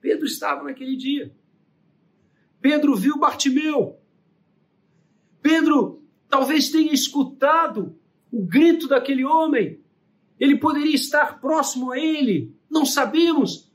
Pedro 0.00 0.26
estava 0.26 0.62
naquele 0.62 0.96
dia. 0.96 1.34
Pedro 2.60 2.94
viu 2.94 3.18
Bartimeu. 3.18 3.98
Pedro 5.42 6.05
talvez 6.28 6.70
tenha 6.70 6.92
escutado 6.92 7.96
o 8.32 8.42
grito 8.44 8.88
daquele 8.88 9.24
homem. 9.24 9.80
Ele 10.38 10.58
poderia 10.58 10.94
estar 10.94 11.40
próximo 11.40 11.92
a 11.92 11.98
ele, 11.98 12.54
não 12.70 12.84
sabemos. 12.84 13.70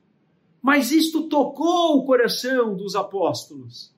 Mas 0.62 0.92
isto 0.92 1.28
tocou 1.28 1.98
o 1.98 2.06
coração 2.06 2.76
dos 2.76 2.96
apóstolos 2.96 3.92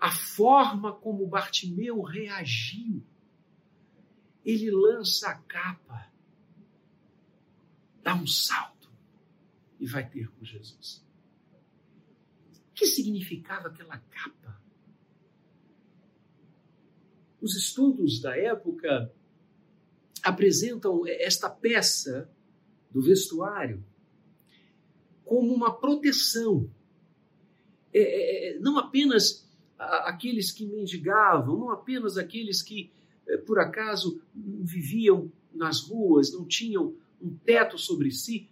a 0.00 0.10
forma 0.10 0.92
como 0.94 1.26
Bartimeu 1.26 2.00
reagiu. 2.00 3.04
Ele 4.42 4.70
lança 4.70 5.28
a 5.28 5.34
capa, 5.36 6.10
dá 8.02 8.14
um 8.14 8.26
salto 8.26 8.90
e 9.78 9.86
vai 9.86 10.08
ter 10.08 10.28
com 10.30 10.44
Jesus. 10.44 11.04
O 12.70 12.74
que 12.74 12.86
significava 12.86 13.68
aquela 13.68 13.98
capa? 13.98 14.59
Os 17.40 17.56
estudos 17.56 18.20
da 18.20 18.36
época 18.36 19.12
apresentam 20.22 21.02
esta 21.06 21.48
peça 21.48 22.28
do 22.90 23.00
vestuário 23.00 23.82
como 25.24 25.54
uma 25.54 25.72
proteção. 25.72 26.68
É, 27.92 28.00
é, 28.00 28.48
é 28.56 28.58
não 28.58 28.78
apenas 28.78 29.48
aqueles 29.78 30.50
que 30.50 30.66
mendigavam, 30.66 31.58
não 31.58 31.70
apenas 31.70 32.18
aqueles 32.18 32.60
que, 32.60 32.90
é, 33.26 33.36
por 33.38 33.58
acaso, 33.58 34.20
viviam 34.34 35.32
nas 35.54 35.80
ruas, 35.80 36.32
não 36.32 36.44
tinham 36.44 36.94
um 37.20 37.34
teto 37.34 37.78
sobre 37.78 38.10
si, 38.10 38.48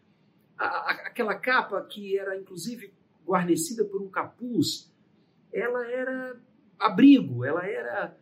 aquela 0.56 1.34
capa 1.34 1.80
que 1.82 2.18
era 2.18 2.36
inclusive 2.36 2.92
guarnecida 3.26 3.84
por 3.84 4.02
um 4.02 4.08
capuz, 4.08 4.90
ela 5.52 5.86
era 5.86 6.40
abrigo, 6.78 7.44
ela 7.44 7.64
era 7.66 8.17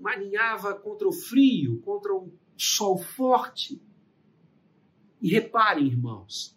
maninhava 0.00 0.74
contra 0.74 1.08
o 1.08 1.12
frio, 1.12 1.80
contra 1.80 2.14
um 2.14 2.32
sol 2.56 2.98
forte. 2.98 3.80
E 5.20 5.28
reparem, 5.28 5.86
irmãos, 5.86 6.56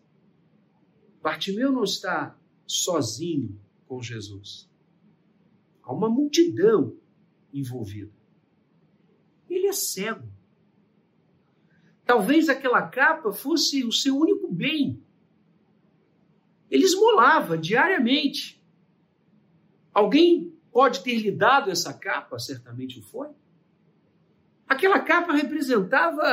Bartimeu 1.22 1.72
não 1.72 1.84
está 1.84 2.38
sozinho 2.66 3.60
com 3.88 4.02
Jesus. 4.02 4.70
Há 5.84 5.94
uma 5.94 6.10
multidão 6.10 6.96
envolvida. 7.54 8.12
Ele 9.50 9.68
é 9.68 9.74
cego. 9.74 10.28
Talvez 12.06 12.50
aquela 12.50 12.88
capa 12.88 13.32
fosse 13.32 13.84
o 13.84 13.92
seu 13.92 14.18
único 14.18 14.52
bem. 14.52 15.02
Ele 16.70 16.84
esmolava 16.84 17.58
diariamente. 17.58 18.62
Alguém 19.94 20.54
pode 20.72 21.04
ter 21.04 21.16
lhe 21.16 21.32
dado 21.32 21.70
essa 21.70 21.94
capa? 21.94 22.40
Certamente 22.40 23.00
o 23.00 23.04
foi. 23.04 23.30
Aquela 24.68 25.00
capa 25.00 25.34
representava 25.34 26.24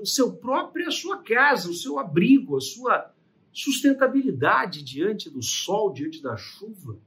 o 0.00 0.06
seu 0.06 0.34
próprio, 0.36 0.88
a 0.88 0.92
sua 0.92 1.22
casa, 1.22 1.70
o 1.70 1.74
seu 1.74 1.98
abrigo, 1.98 2.56
a 2.56 2.60
sua 2.60 3.14
sustentabilidade 3.52 4.82
diante 4.82 5.30
do 5.30 5.42
sol, 5.42 5.92
diante 5.92 6.20
da 6.22 6.36
chuva, 6.36 6.98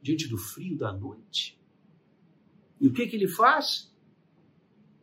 diante 0.00 0.28
do 0.28 0.38
frio 0.38 0.78
da 0.78 0.92
noite. 0.92 1.60
E 2.80 2.86
o 2.88 2.92
que, 2.92 3.06
que 3.06 3.16
ele 3.16 3.28
faz? 3.28 3.92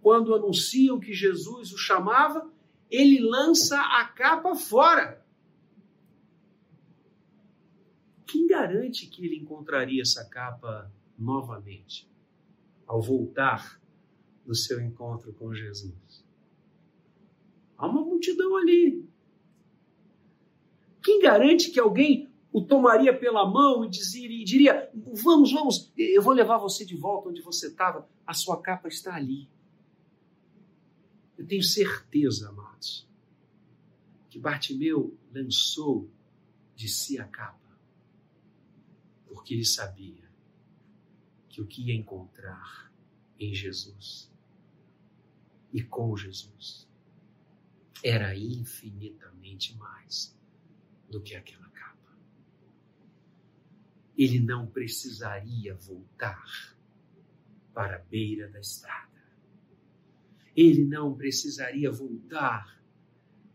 Quando 0.01 0.33
anunciam 0.33 0.99
que 0.99 1.13
Jesus 1.13 1.71
o 1.71 1.77
chamava, 1.77 2.49
ele 2.89 3.19
lança 3.19 3.79
a 3.79 4.05
capa 4.05 4.55
fora. 4.55 5.23
Quem 8.27 8.45
garante 8.45 9.07
que 9.07 9.25
ele 9.25 9.37
encontraria 9.37 10.01
essa 10.01 10.25
capa 10.25 10.91
novamente 11.17 12.07
ao 12.85 13.01
voltar 13.01 13.81
do 14.45 14.53
seu 14.53 14.81
encontro 14.81 15.33
com 15.33 15.53
Jesus? 15.53 16.25
Há 17.77 17.87
uma 17.87 18.01
multidão 18.01 18.57
ali. 18.57 19.07
Quem 21.01 21.21
garante 21.21 21.71
que 21.71 21.79
alguém 21.79 22.29
o 22.51 22.61
tomaria 22.61 23.17
pela 23.17 23.45
mão 23.45 23.85
e, 23.85 23.89
diria: 24.43 24.89
Vamos, 24.93 25.51
vamos, 25.51 25.91
eu 25.95 26.21
vou 26.21 26.33
levar 26.33 26.57
você 26.57 26.83
de 26.83 26.95
volta 26.95 27.29
onde 27.29 27.41
você 27.41 27.67
estava, 27.67 28.09
a 28.25 28.33
sua 28.33 28.61
capa 28.61 28.87
está 28.87 29.15
ali. 29.15 29.47
Eu 31.37 31.45
tenho 31.45 31.61
certeza, 31.61 32.49
amados, 32.49 33.07
que 34.29 34.39
Bartimeu 34.39 35.15
lançou 35.31 36.09
de 36.75 36.89
si 36.89 37.19
a 37.19 37.25
capa, 37.25 37.66
porque 39.47 39.53
ele 39.53 39.65
sabia 39.65 40.29
que 41.47 41.61
o 41.61 41.65
que 41.65 41.83
ia 41.83 41.95
encontrar 41.95 42.91
em 43.39 43.53
Jesus 43.53 44.29
e 45.71 45.81
com 45.81 46.17
Jesus 46.17 46.85
era 48.03 48.35
infinitamente 48.35 49.73
mais 49.77 50.37
do 51.09 51.21
que 51.21 51.33
aquela 51.33 51.69
capa. 51.69 52.19
Ele 54.17 54.37
não 54.37 54.67
precisaria 54.67 55.73
voltar 55.75 56.75
para 57.73 57.95
a 57.95 57.99
beira 57.99 58.49
da 58.49 58.59
estrada. 58.59 59.23
Ele 60.53 60.83
não 60.83 61.15
precisaria 61.15 61.89
voltar 61.89 62.83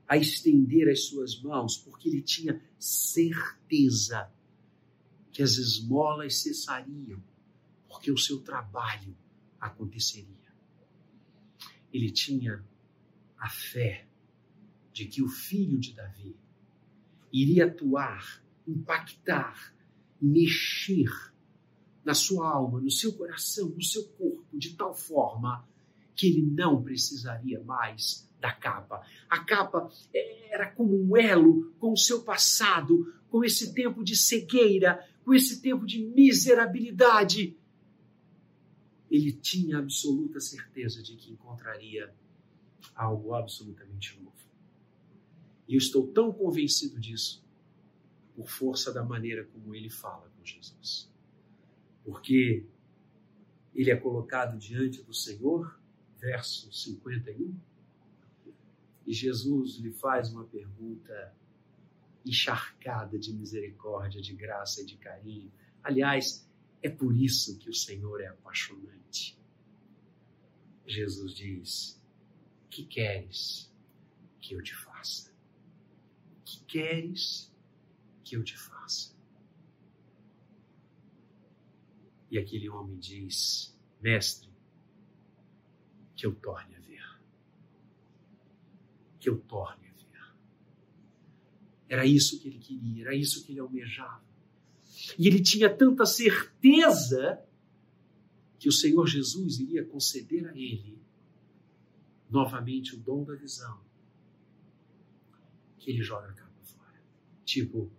a 0.09 0.16
estender 0.16 0.88
as 0.88 1.05
suas 1.05 1.38
mãos, 1.42 1.76
porque 1.76 2.09
ele 2.09 2.22
tinha 2.22 2.59
certeza 2.78 4.33
que 5.33 5.42
as 5.42 5.53
esmolas 5.53 6.37
cessariam, 6.37 7.23
porque 7.88 8.11
o 8.11 8.18
seu 8.18 8.40
trabalho 8.42 9.16
aconteceria. 9.59 10.53
Ele 11.92 12.11
tinha 12.11 12.64
a 13.38 13.49
fé 13.49 14.07
de 14.92 15.07
que 15.07 15.23
o 15.23 15.29
filho 15.29 15.79
de 15.79 15.95
Davi 15.95 16.37
iria 17.33 17.66
atuar, 17.66 18.42
impactar, 18.66 19.75
mexer 20.21 21.11
na 22.05 22.14
sua 22.14 22.49
alma, 22.49 22.81
no 22.81 22.90
seu 22.90 23.12
coração, 23.14 23.71
no 23.71 23.83
seu 23.83 24.05
corpo, 24.09 24.59
de 24.59 24.75
tal 24.75 24.95
forma 24.95 25.66
que 26.14 26.27
ele 26.27 26.42
não 26.42 26.83
precisaria 26.83 27.62
mais 27.62 28.29
da 28.38 28.53
capa. 28.53 29.01
A 29.31 29.38
capa 29.45 29.88
era 30.51 30.71
como 30.71 31.01
um 31.01 31.16
elo 31.16 31.73
com 31.79 31.92
o 31.92 31.97
seu 31.97 32.23
passado, 32.23 33.14
com 33.31 33.45
esse 33.45 33.73
tempo 33.73 34.05
de 34.05 34.16
cegueira, 34.16 35.03
com 35.24 35.35
esse 35.35 35.61
tempo 35.61 35.87
de 35.87 36.04
miserabilidade. 36.04 37.56
Ele 39.11 39.32
tinha 39.32 39.78
absoluta 39.78 40.40
certeza 40.40 41.02
de 41.02 41.16
que 41.16 41.30
encontraria 41.32 42.14
algo 42.94 43.35
absolutamente 43.35 44.18
novo. 44.20 44.32
E 45.68 45.74
eu 45.74 45.78
estou 45.78 46.06
tão 46.08 46.32
convencido 46.32 46.98
disso 46.98 47.44
por 48.35 48.48
força 48.48 48.92
da 48.92 49.04
maneira 49.04 49.44
como 49.44 49.74
ele 49.74 49.90
fala 49.90 50.28
com 50.37 50.44
Jesus. 50.44 51.11
Porque 52.04 52.66
ele 53.74 53.90
é 53.90 53.96
colocado 53.96 54.58
diante 54.58 55.02
do 55.02 55.14
Senhor, 55.14 55.78
verso 56.18 56.72
51, 56.72 57.54
e 59.06 59.12
Jesus 59.12 59.76
lhe 59.76 59.92
faz 59.92 60.32
uma 60.32 60.44
pergunta 60.44 61.35
encharcada 62.24 63.18
de 63.18 63.32
misericórdia, 63.32 64.20
de 64.20 64.35
graça 64.35 64.82
e 64.82 64.87
de 64.87 64.96
carinho. 64.96 65.52
Aliás, 65.82 66.48
é 66.82 66.88
por 66.88 67.16
isso 67.16 67.58
que 67.58 67.68
o 67.68 67.74
Senhor 67.74 68.20
é 68.20 68.26
apaixonante. 68.26 69.38
Jesus 70.87 71.35
diz: 71.35 72.00
Que 72.70 72.85
queres 72.85 73.72
que 74.40 74.54
eu 74.54 74.62
te 74.62 74.74
faça? 74.74 75.32
que 76.44 76.64
queres 76.64 77.52
que 78.24 78.37
eu 78.37 78.44
te 78.44 78.56
faça? 78.58 79.14
E 82.30 82.38
aquele 82.38 82.68
homem 82.68 82.98
diz: 82.98 83.76
Mestre, 84.00 84.50
que 86.16 86.26
eu 86.26 86.35
torne 86.35 86.76
a 86.76 86.80
ver. 86.80 87.20
Que 89.20 89.28
eu 89.28 89.40
torne. 89.40 89.91
Era 91.92 92.07
isso 92.07 92.40
que 92.40 92.48
ele 92.48 92.59
queria, 92.59 93.05
era 93.05 93.14
isso 93.14 93.44
que 93.44 93.52
ele 93.52 93.61
almejava. 93.61 94.24
E 95.18 95.26
ele 95.26 95.42
tinha 95.42 95.68
tanta 95.68 96.07
certeza 96.07 97.44
que 98.59 98.66
o 98.66 98.72
Senhor 98.72 99.07
Jesus 99.07 99.59
iria 99.59 99.85
conceder 99.85 100.48
a 100.48 100.57
ele 100.57 100.98
novamente 102.31 102.94
o 102.94 102.98
dom 102.98 103.24
da 103.24 103.35
visão 103.35 103.78
que 105.76 105.90
ele 105.90 106.02
joga 106.02 106.31
a 106.31 106.33
capa 106.33 106.62
fora. 106.62 106.98
Tipo, 107.44 107.93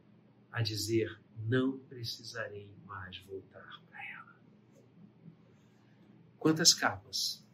a 0.51 0.63
dizer: 0.63 1.21
não 1.45 1.77
precisarei 1.77 2.73
mais 2.87 3.19
voltar 3.19 3.79
para 3.87 4.11
ela. 4.11 4.35
Quantas 6.39 6.73
capas 6.73 7.45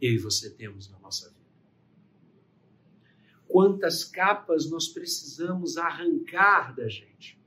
eu 0.00 0.14
e 0.14 0.18
você 0.18 0.48
temos 0.48 0.88
na 0.88 0.98
nossa 1.00 1.28
vida? 1.28 1.35
Quantas 3.56 4.04
capas 4.04 4.68
nós 4.68 4.86
precisamos 4.86 5.78
arrancar 5.78 6.76
da 6.76 6.90
gente? 6.90 7.40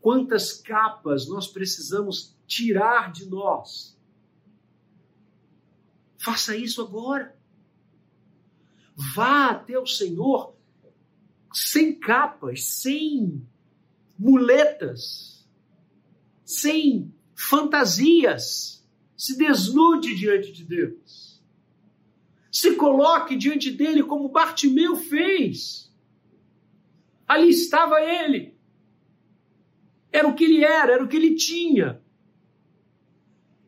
Quantas 0.00 0.54
capas 0.54 1.28
nós 1.28 1.46
precisamos 1.46 2.34
tirar 2.46 3.12
de 3.12 3.26
nós? 3.26 3.94
Faça 6.16 6.56
isso 6.56 6.80
agora. 6.80 7.38
Vá 9.14 9.50
até 9.50 9.78
o 9.78 9.86
Senhor 9.86 10.56
sem 11.52 11.94
capas, 12.00 12.64
sem 12.64 13.46
muletas, 14.18 15.46
sem 16.42 17.14
fantasias. 17.34 18.82
Se 19.14 19.36
desnude 19.36 20.16
diante 20.16 20.50
de 20.52 20.64
Deus. 20.64 21.03
Se 22.54 22.76
coloque 22.76 23.34
diante 23.34 23.68
dele 23.68 24.04
como 24.04 24.28
Bartimeu 24.28 24.94
fez. 24.94 25.92
Ali 27.26 27.48
estava 27.48 28.00
ele. 28.00 28.56
Era 30.12 30.28
o 30.28 30.36
que 30.36 30.44
ele 30.44 30.62
era, 30.62 30.92
era 30.92 31.02
o 31.02 31.08
que 31.08 31.16
ele 31.16 31.34
tinha. 31.34 32.00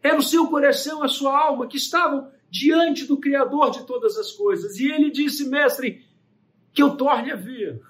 Era 0.01 0.17
o 0.17 0.23
seu 0.23 0.47
coração, 0.47 1.03
a 1.03 1.09
sua 1.09 1.37
alma 1.37 1.67
que 1.67 1.77
estavam 1.77 2.31
diante 2.49 3.07
do 3.07 3.19
Criador 3.19 3.73
de 3.73 3.85
todas 3.85 4.17
as 4.17 4.31
coisas. 4.31 4.79
E 4.79 4.87
ele 4.87 5.11
disse, 5.11 5.49
mestre, 5.49 6.07
que 6.73 6.81
eu 6.81 6.97
torne 6.97 7.33
a 7.33 7.37
ver. 7.37 7.83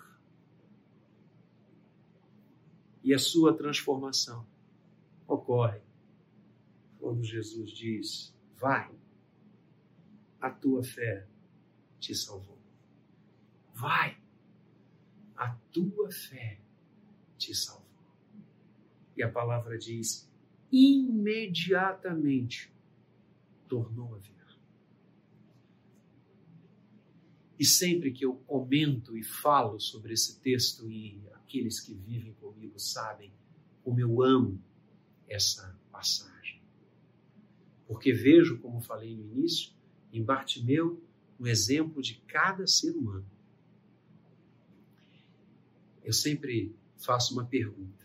E 3.04 3.12
a 3.12 3.18
sua 3.18 3.52
transformação 3.52 4.46
ocorre 5.28 5.80
quando 6.98 7.22
Jesus 7.22 7.70
diz: 7.70 8.34
Vai, 8.56 8.90
a 10.46 10.50
tua 10.50 10.84
fé 10.84 11.26
te 11.98 12.14
salvou. 12.14 12.58
Vai, 13.74 14.16
a 15.36 15.50
tua 15.72 16.10
fé 16.10 16.60
te 17.36 17.54
salvou. 17.54 17.84
E 19.16 19.22
a 19.22 19.30
palavra 19.30 19.76
diz: 19.76 20.30
imediatamente 20.70 22.72
tornou 23.68 24.14
a 24.14 24.18
ver. 24.18 24.32
E 27.58 27.64
sempre 27.64 28.12
que 28.12 28.24
eu 28.24 28.36
comento 28.46 29.16
e 29.16 29.24
falo 29.24 29.80
sobre 29.80 30.12
esse 30.12 30.38
texto, 30.40 30.90
e 30.90 31.22
aqueles 31.34 31.80
que 31.80 31.94
vivem 31.94 32.34
comigo 32.34 32.78
sabem 32.78 33.32
como 33.82 33.98
eu 33.98 34.22
amo 34.22 34.62
essa 35.28 35.76
passagem. 35.90 36.62
Porque 37.88 38.12
vejo, 38.12 38.60
como 38.60 38.80
falei 38.80 39.16
no 39.16 39.24
início, 39.24 39.75
em 40.18 40.22
Bartimeu 40.22 41.02
um 41.38 41.46
exemplo 41.46 42.00
de 42.00 42.14
cada 42.26 42.66
ser 42.66 42.96
humano. 42.96 43.26
Eu 46.02 46.12
sempre 46.12 46.74
faço 46.96 47.34
uma 47.34 47.44
pergunta: 47.44 48.04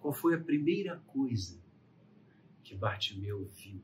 qual 0.00 0.12
foi 0.12 0.34
a 0.34 0.40
primeira 0.40 0.96
coisa 1.08 1.58
que 2.62 2.74
Bartimeu 2.74 3.44
viu? 3.56 3.80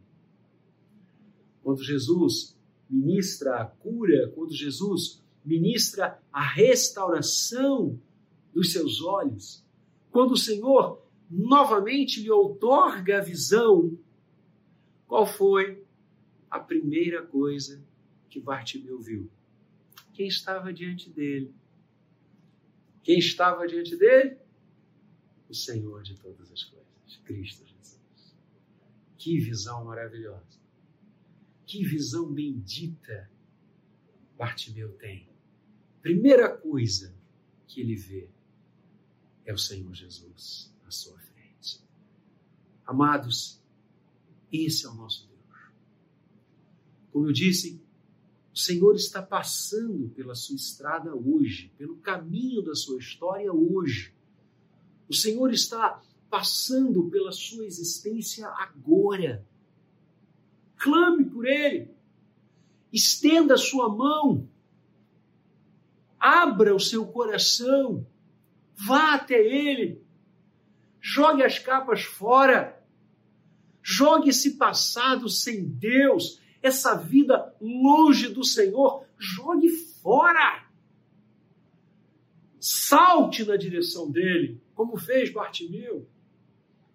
Quando 1.62 1.82
Jesus 1.82 2.57
ministra 2.88 3.61
a 3.61 3.64
cura, 3.64 4.30
quando 4.34 4.52
Jesus 4.52 5.22
ministra 5.44 6.20
a 6.32 6.42
restauração 6.42 8.00
dos 8.52 8.72
seus 8.72 9.02
olhos, 9.02 9.64
quando 10.11 10.32
o 10.32 10.38
Senhor 10.38 11.02
novamente 11.28 12.22
lhe 12.22 12.30
outorga 12.30 13.18
a 13.18 13.22
visão, 13.22 13.98
qual 15.07 15.26
foi 15.26 15.84
a 16.55 16.61
primeira 16.61 17.20
coisa 17.26 17.84
que 18.30 18.38
Bartimeu 18.38 19.00
viu? 19.00 19.28
Quem 20.12 20.28
estava 20.28 20.72
diante 20.72 21.11
dele? 21.11 21.52
Quem 23.02 23.18
estava 23.18 23.66
diante 23.66 23.96
dele? 23.96 24.38
O 25.48 25.55
Senhor 25.55 26.05
de 26.05 26.16
todas 26.16 26.52
as 26.52 26.62
coisas, 26.62 27.16
Cristo 27.24 27.66
Jesus. 27.66 28.36
Que 29.18 29.36
visão 29.40 29.84
maravilhosa. 29.84 30.61
Que 31.66 31.82
visão 31.82 32.32
bendita 32.32 33.28
Bartimeu 34.38 34.92
tem. 34.92 35.28
Primeira 36.02 36.57
coisa 36.57 37.12
que 37.66 37.80
ele 37.80 37.96
vê 37.96 38.28
é 39.44 39.52
o 39.52 39.59
Senhor 39.59 39.92
Jesus 39.92 40.72
à 40.86 40.90
sua 40.92 41.18
frente. 41.18 41.82
Amados, 42.86 43.61
esse 44.52 44.86
é 44.86 44.88
o 44.88 44.94
nosso 44.94 45.26
Deus. 45.26 45.34
Como 47.15 47.29
eu 47.29 47.33
disse, 47.33 47.81
o 48.53 48.59
Senhor 48.59 48.97
está 48.97 49.23
passando 49.23 50.09
pela 50.17 50.35
sua 50.35 50.57
estrada 50.57 51.15
hoje, 51.15 51.71
pelo 51.79 51.95
caminho 51.99 52.61
da 52.61 52.75
sua 52.75 52.99
história 52.99 53.53
hoje. 53.53 54.12
O 55.09 55.15
Senhor 55.15 55.53
está 55.53 56.03
passando 56.29 57.09
pela 57.11 57.31
sua 57.31 57.65
existência 57.65 58.49
agora. 58.49 59.47
Clame 60.77 61.25
por 61.25 61.47
Ele. 61.47 61.89
Estenda 62.93 63.55
a 63.55 63.59
sua 63.59 63.89
mão. 63.89 64.49
Abra 66.19 66.75
o 66.75 66.81
seu 66.81 67.07
coração. 67.07 68.05
Vá 68.75 69.15
até 69.15 69.37
Ele. 69.37 70.03
Jogue 71.01 71.45
as 71.45 71.61
capas 71.61 72.03
fora. 72.03 72.85
Jogue 73.81 74.31
esse 74.31 74.57
passado 74.57 75.29
sem 75.29 75.65
Deus, 75.65 76.43
essa 76.65 76.95
vida 76.95 77.55
longe 77.61 78.31
do 78.31 78.43
Senhor. 78.43 79.05
Jogue 79.19 79.69
fora. 79.69 80.67
Salte 82.59 83.45
na 83.45 83.55
direção 83.55 84.11
dele, 84.11 84.59
como 84.75 84.97
fez 84.97 85.31
Bartimeu, 85.31 86.09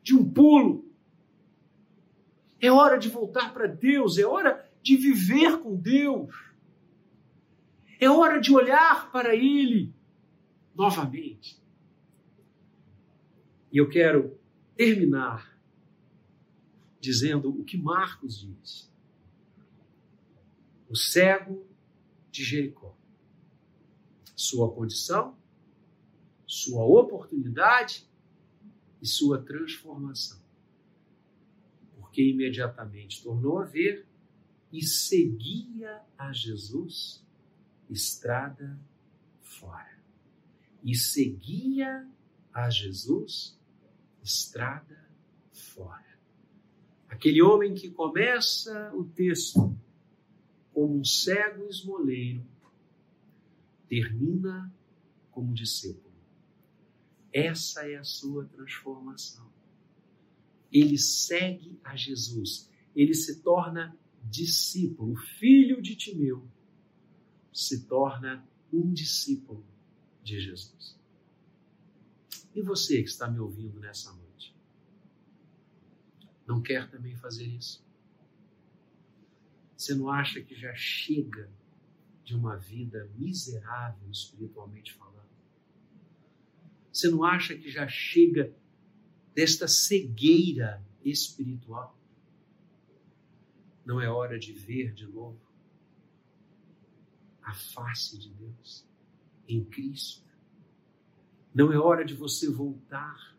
de 0.01 0.15
um 0.15 0.27
pulo. 0.27 0.91
É 2.59 2.71
hora 2.71 2.97
de 2.97 3.09
voltar 3.09 3.53
para 3.53 3.67
Deus, 3.67 4.17
é 4.17 4.25
hora 4.25 4.67
de 4.81 4.97
viver 4.97 5.59
com 5.59 5.75
Deus. 5.75 6.33
É 7.99 8.09
hora 8.09 8.41
de 8.41 8.51
olhar 8.51 9.11
para 9.11 9.35
Ele 9.35 9.93
novamente. 10.73 11.61
E 13.71 13.77
eu 13.77 13.87
quero 13.87 14.35
terminar 14.75 15.55
dizendo 16.99 17.49
o 17.49 17.63
que 17.63 17.77
Marcos 17.77 18.39
diz. 18.39 18.89
O 20.89 20.95
cego 20.95 21.65
de 22.31 22.43
Jericó. 22.43 22.95
Sua 24.35 24.73
condição, 24.73 25.37
sua 26.47 26.83
oportunidade 26.83 28.09
e 29.01 29.07
sua 29.07 29.41
transformação. 29.41 30.39
Porque 31.95 32.23
imediatamente 32.23 33.21
tornou 33.21 33.59
a 33.59 33.65
ver 33.65 34.07
e 34.71 34.81
seguia 34.83 36.01
a 36.17 36.31
Jesus 36.31 37.23
estrada 37.89 38.79
fora. 39.41 39.99
E 40.83 40.95
seguia 40.95 42.07
a 42.53 42.69
Jesus 42.69 43.59
estrada 44.23 45.09
fora. 45.51 46.07
Aquele 47.07 47.41
homem 47.41 47.73
que 47.73 47.89
começa 47.89 48.91
o 48.95 49.03
texto 49.03 49.75
como 50.79 50.97
um 50.97 51.03
cego 51.03 51.67
esmoleiro, 51.67 52.41
termina 53.89 54.73
como 55.29 55.53
discípulo. 55.53 56.15
Essa 57.33 57.85
é 57.85 57.97
a 57.97 58.03
sua 58.05 58.45
transformação. 58.45 59.45
Ele 60.71 60.97
segue 60.97 61.77
a 61.83 61.97
Jesus, 61.97 62.69
ele 62.95 63.13
se 63.13 63.41
torna 63.41 63.93
discípulo, 64.23 65.17
filho 65.17 65.81
de 65.81 65.97
Timeu, 65.97 66.47
se 67.51 67.85
torna 67.85 68.47
um 68.71 68.93
discípulo 68.93 69.65
de 70.23 70.39
Jesus. 70.39 70.97
E 72.55 72.61
você 72.61 73.03
que 73.03 73.09
está 73.09 73.29
me 73.29 73.39
ouvindo 73.39 73.81
nessa 73.81 74.13
noite, 74.13 74.55
não 76.47 76.61
quer 76.61 76.89
também 76.89 77.17
fazer 77.17 77.47
isso? 77.47 77.88
Você 79.79 79.95
não 79.95 80.09
acha 80.09 80.41
que 80.41 80.53
já 80.53 80.75
chega 80.75 81.49
de 82.25 82.35
uma 82.35 82.57
vida 82.57 83.09
miserável 83.15 84.11
espiritualmente 84.11 84.93
falando? 84.93 85.29
Você 86.91 87.09
não 87.09 87.23
acha 87.23 87.55
que 87.55 87.71
já 87.71 87.87
chega 87.87 88.53
desta 89.33 89.69
cegueira 89.69 90.85
espiritual? 91.01 91.97
Não 93.85 94.01
é 94.01 94.09
hora 94.09 94.37
de 94.37 94.51
ver 94.51 94.91
de 94.93 95.07
novo 95.07 95.39
a 97.41 97.53
face 97.53 98.19
de 98.19 98.31
Deus 98.31 98.85
em 99.47 99.63
Cristo? 99.63 100.27
Não 101.55 101.71
é 101.71 101.79
hora 101.79 102.03
de 102.03 102.15
você 102.15 102.49
voltar. 102.49 103.33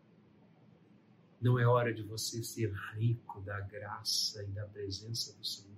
Não 1.39 1.59
é 1.59 1.67
hora 1.67 1.93
de 1.93 2.01
você 2.01 2.43
ser 2.43 2.73
rico 2.95 3.41
da 3.41 3.59
graça 3.59 4.43
e 4.43 4.47
da 4.47 4.65
presença 4.65 5.37
do 5.37 5.45
Senhor. 5.45 5.70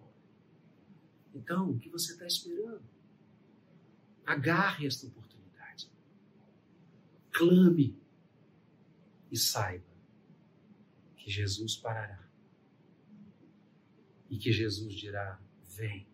Então, 1.33 1.71
o 1.71 1.79
que 1.79 1.89
você 1.89 2.13
está 2.13 2.25
esperando? 2.25 2.83
Agarre 4.25 4.87
esta 4.87 5.07
oportunidade. 5.07 5.89
Clame 7.31 7.97
e 9.31 9.37
saiba 9.37 9.85
que 11.17 11.29
Jesus 11.29 11.75
parará. 11.75 12.27
E 14.29 14.37
que 14.37 14.51
Jesus 14.51 14.93
dirá: 14.93 15.39
Vem. 15.75 16.07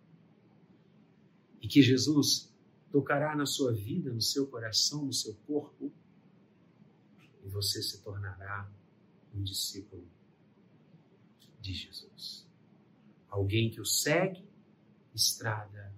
E 1.61 1.67
que 1.67 1.82
Jesus 1.82 2.51
tocará 2.91 3.36
na 3.36 3.45
sua 3.45 3.74
vida, 3.74 4.11
no 4.11 4.22
seu 4.22 4.47
coração, 4.47 5.05
no 5.05 5.13
seu 5.13 5.36
corpo 5.45 5.91
e 7.43 7.49
você 7.49 7.82
se 7.82 8.01
tornará 8.01 8.70
um 9.34 9.43
discípulo 9.43 10.07
de 11.59 11.74
Jesus. 11.74 12.47
Alguém 13.30 13.70
que 13.70 13.82
o 13.82 13.86
segue, 13.86 14.47
estrada 15.20 15.93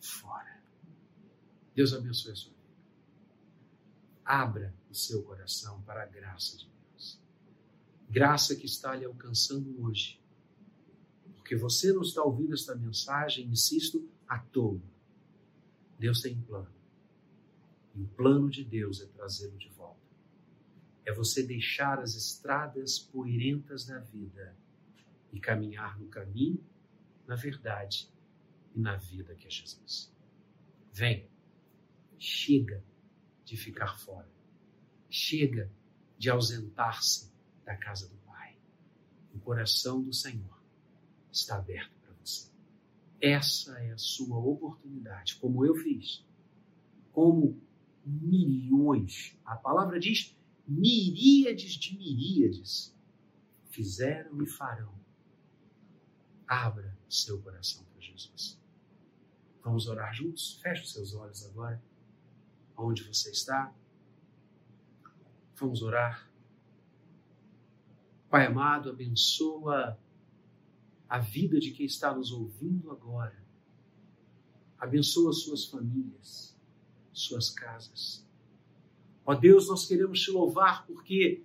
fora. 0.00 0.62
Deus 1.74 1.92
abençoe 1.92 2.32
a 2.32 2.36
sua 2.36 2.52
vida. 2.52 2.64
Abra 4.24 4.74
o 4.90 4.94
seu 4.94 5.22
coração 5.22 5.82
para 5.82 6.02
a 6.02 6.06
graça 6.06 6.56
de 6.56 6.66
Deus. 6.66 7.20
Graça 8.08 8.56
que 8.56 8.64
está 8.64 8.94
lhe 8.94 9.04
alcançando 9.04 9.82
hoje. 9.82 10.18
Porque 11.36 11.54
você 11.54 11.92
não 11.92 12.02
está 12.02 12.22
ouvindo 12.22 12.54
esta 12.54 12.74
mensagem, 12.74 13.46
insisto, 13.46 14.08
à 14.26 14.38
toa. 14.38 14.80
Deus 15.98 16.22
tem 16.22 16.34
um 16.34 16.42
plano. 16.42 16.74
E 17.94 18.02
o 18.02 18.06
plano 18.08 18.48
de 18.48 18.64
Deus 18.64 19.00
é 19.02 19.06
trazê-lo 19.06 19.58
de 19.58 19.68
volta. 19.70 20.00
É 21.04 21.12
você 21.12 21.42
deixar 21.42 22.00
as 22.00 22.14
estradas 22.14 22.98
poeirentas 22.98 23.84
da 23.84 23.98
vida 23.98 24.56
e 25.32 25.38
caminhar 25.38 25.98
no 25.98 26.08
caminho, 26.08 26.64
na 27.26 27.36
verdade 27.36 28.13
e 28.74 28.80
na 28.80 28.96
vida 28.96 29.34
que 29.34 29.46
é 29.46 29.50
Jesus. 29.50 30.12
Vem, 30.92 31.28
chega 32.18 32.82
de 33.44 33.56
ficar 33.56 33.98
fora, 33.98 34.30
chega 35.10 35.70
de 36.18 36.30
ausentar-se 36.30 37.32
da 37.64 37.76
casa 37.76 38.08
do 38.08 38.16
Pai. 38.18 38.56
O 39.34 39.38
coração 39.38 40.02
do 40.02 40.12
Senhor 40.12 40.62
está 41.30 41.56
aberto 41.56 41.92
para 42.00 42.14
você. 42.14 42.50
Essa 43.20 43.78
é 43.80 43.92
a 43.92 43.98
sua 43.98 44.38
oportunidade, 44.38 45.36
como 45.36 45.64
eu 45.64 45.74
fiz, 45.76 46.24
como 47.12 47.60
milhões, 48.04 49.36
a 49.44 49.56
palavra 49.56 49.98
diz 49.98 50.36
miríades 50.66 51.72
de 51.74 51.96
miríades, 51.96 52.94
fizeram 53.70 54.42
e 54.42 54.46
farão. 54.46 54.94
Abra 56.46 56.96
seu 57.08 57.40
coração 57.40 57.84
para 57.84 58.02
Jesus. 58.02 58.58
Vamos 59.64 59.88
orar 59.88 60.12
juntos? 60.14 60.60
Feche 60.62 60.82
os 60.82 60.92
seus 60.92 61.14
olhos 61.14 61.46
agora, 61.46 61.82
onde 62.76 63.02
você 63.02 63.30
está. 63.30 63.74
Vamos 65.56 65.80
orar. 65.80 66.30
Pai 68.28 68.46
amado, 68.46 68.90
abençoa 68.90 69.98
a 71.08 71.18
vida 71.18 71.58
de 71.58 71.70
quem 71.70 71.86
está 71.86 72.14
nos 72.14 72.30
ouvindo 72.30 72.90
agora. 72.90 73.42
Abençoa 74.78 75.32
suas 75.32 75.64
famílias, 75.64 76.54
suas 77.10 77.48
casas. 77.48 78.22
Ó 79.24 79.34
Deus, 79.34 79.68
nós 79.68 79.86
queremos 79.86 80.20
te 80.20 80.30
louvar 80.30 80.86
porque 80.86 81.42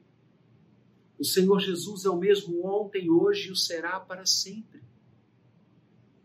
o 1.17 1.23
Senhor 1.23 1.59
Jesus 1.59 2.03
é 2.03 2.09
o 2.09 2.17
mesmo 2.17 2.65
ontem, 2.65 3.09
hoje 3.09 3.47
e 3.47 3.51
o 3.51 3.55
será 3.55 3.99
para 3.99 4.25
sempre. 4.25 4.83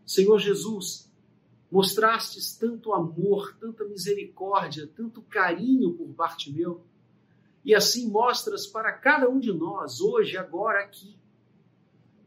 Senhor 0.05 0.39
Jesus, 0.39 1.04
mostrastes 1.71 2.55
tanto 2.55 2.93
amor, 2.93 3.55
tanta 3.59 3.83
misericórdia, 3.85 4.89
tanto 4.95 5.21
carinho 5.21 5.93
por 5.93 6.07
Bartimeu, 6.07 6.83
e 7.63 7.73
assim 7.73 8.09
mostras 8.09 8.67
para 8.67 8.93
cada 8.93 9.27
um 9.29 9.39
de 9.39 9.51
nós, 9.51 9.99
hoje, 9.99 10.37
agora, 10.37 10.81
aqui. 10.81 11.15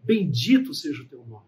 Bendito 0.03 0.75
seja 0.75 1.03
o 1.03 1.07
teu 1.07 1.25
nome. 1.25 1.47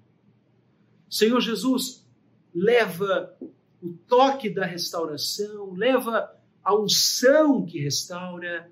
Senhor 1.08 1.40
Jesus, 1.40 2.06
leva 2.54 3.36
o 3.82 3.92
toque 4.06 4.48
da 4.48 4.64
restauração, 4.64 5.72
leva 5.72 6.32
a 6.62 6.78
unção 6.78 7.64
que 7.64 7.80
restaura 7.80 8.70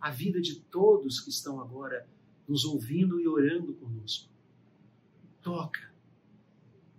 a 0.00 0.10
vida 0.10 0.40
de 0.40 0.56
todos 0.60 1.20
que 1.20 1.30
estão 1.30 1.60
agora 1.60 2.06
nos 2.46 2.64
ouvindo 2.64 3.20
e 3.20 3.28
orando 3.28 3.72
conosco. 3.74 4.28
Toca, 5.40 5.90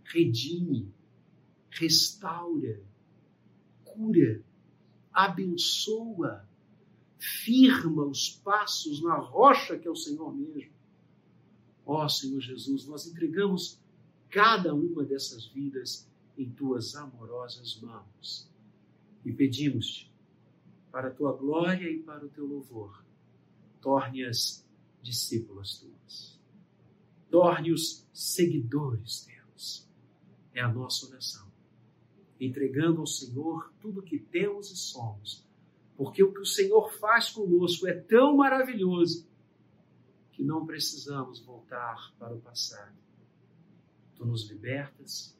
redime, 0.06 0.91
restaura, 1.80 2.82
cura, 3.84 4.43
abençoa, 5.11 6.47
firma 7.17 8.03
os 8.03 8.30
passos 8.30 9.01
na 9.01 9.15
rocha 9.15 9.78
que 9.78 9.88
é 9.88 9.91
o 9.91 9.95
Senhor 9.95 10.34
mesmo. 10.34 10.74
Ó 11.86 12.07
Senhor 12.07 12.39
Jesus, 12.39 12.86
nós 12.86 13.07
entregamos 13.07 13.80
cada 14.30 14.74
uma 14.74 15.03
dessas 15.03 15.45
vidas 15.47 16.09
em 16.38 16.49
tuas 16.49 16.95
amorosas 16.95 17.80
mãos 17.82 18.49
e 19.24 19.32
pedimos-te, 19.32 20.11
para 20.91 21.07
a 21.07 21.11
tua 21.11 21.34
glória 21.34 21.89
e 21.89 21.99
para 21.99 22.26
o 22.26 22.30
teu 22.30 22.45
louvor, 22.45 23.03
torne-as 23.82 24.63
discípulas 25.01 25.78
tuas. 25.78 26.39
Torne-os 27.30 28.05
seguidores 28.13 29.26
teus. 29.26 29.88
É 30.53 30.61
a 30.61 30.71
nossa 30.71 31.07
oração. 31.07 31.53
Entregando 32.45 32.99
ao 32.99 33.07
Senhor 33.07 33.71
tudo 33.79 34.01
o 34.01 34.03
que 34.03 34.19
temos 34.19 34.69
e 34.69 34.75
somos, 34.75 35.45
porque 35.95 36.21
o 36.21 36.33
que 36.33 36.41
o 36.41 36.45
Senhor 36.45 36.91
faz 36.99 37.29
conosco 37.29 37.87
é 37.87 37.93
tão 37.93 38.35
maravilhoso 38.35 39.25
que 40.33 40.43
não 40.43 40.65
precisamos 40.65 41.39
voltar 41.39 42.13
para 42.19 42.33
o 42.33 42.41
passado. 42.41 42.97
Tu 44.15 44.25
nos 44.25 44.49
libertas, 44.49 45.37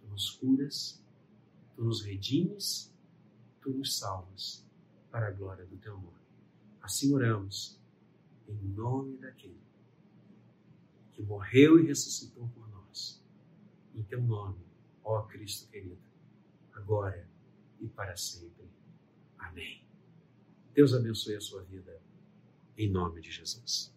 tu 0.00 0.08
nos 0.08 0.30
curas, 0.30 1.00
tu 1.76 1.84
nos 1.84 2.02
redimes, 2.02 2.92
tu 3.60 3.70
nos 3.70 3.96
salvas 3.96 4.64
para 5.10 5.28
a 5.28 5.30
glória 5.30 5.64
do 5.66 5.76
teu 5.76 5.94
nome. 5.94 6.16
Assim 6.80 7.14
oramos, 7.14 7.78
em 8.48 8.56
nome 8.74 9.16
daquele 9.18 9.60
que 11.12 11.22
morreu 11.22 11.78
e 11.78 11.86
ressuscitou 11.86 12.48
por 12.48 12.68
nós. 12.70 13.22
Em 13.94 14.02
teu 14.02 14.20
nome, 14.20 14.58
ó 15.04 15.22
Cristo 15.22 15.68
querido, 15.70 16.05
agora 16.76 17.28
e 17.80 17.88
para 17.88 18.16
sempre. 18.16 18.70
Amém. 19.38 19.84
Deus 20.72 20.92
abençoe 20.94 21.36
a 21.36 21.40
sua 21.40 21.62
vida, 21.62 22.00
em 22.76 22.90
nome 22.90 23.20
de 23.20 23.30
Jesus. 23.30 23.95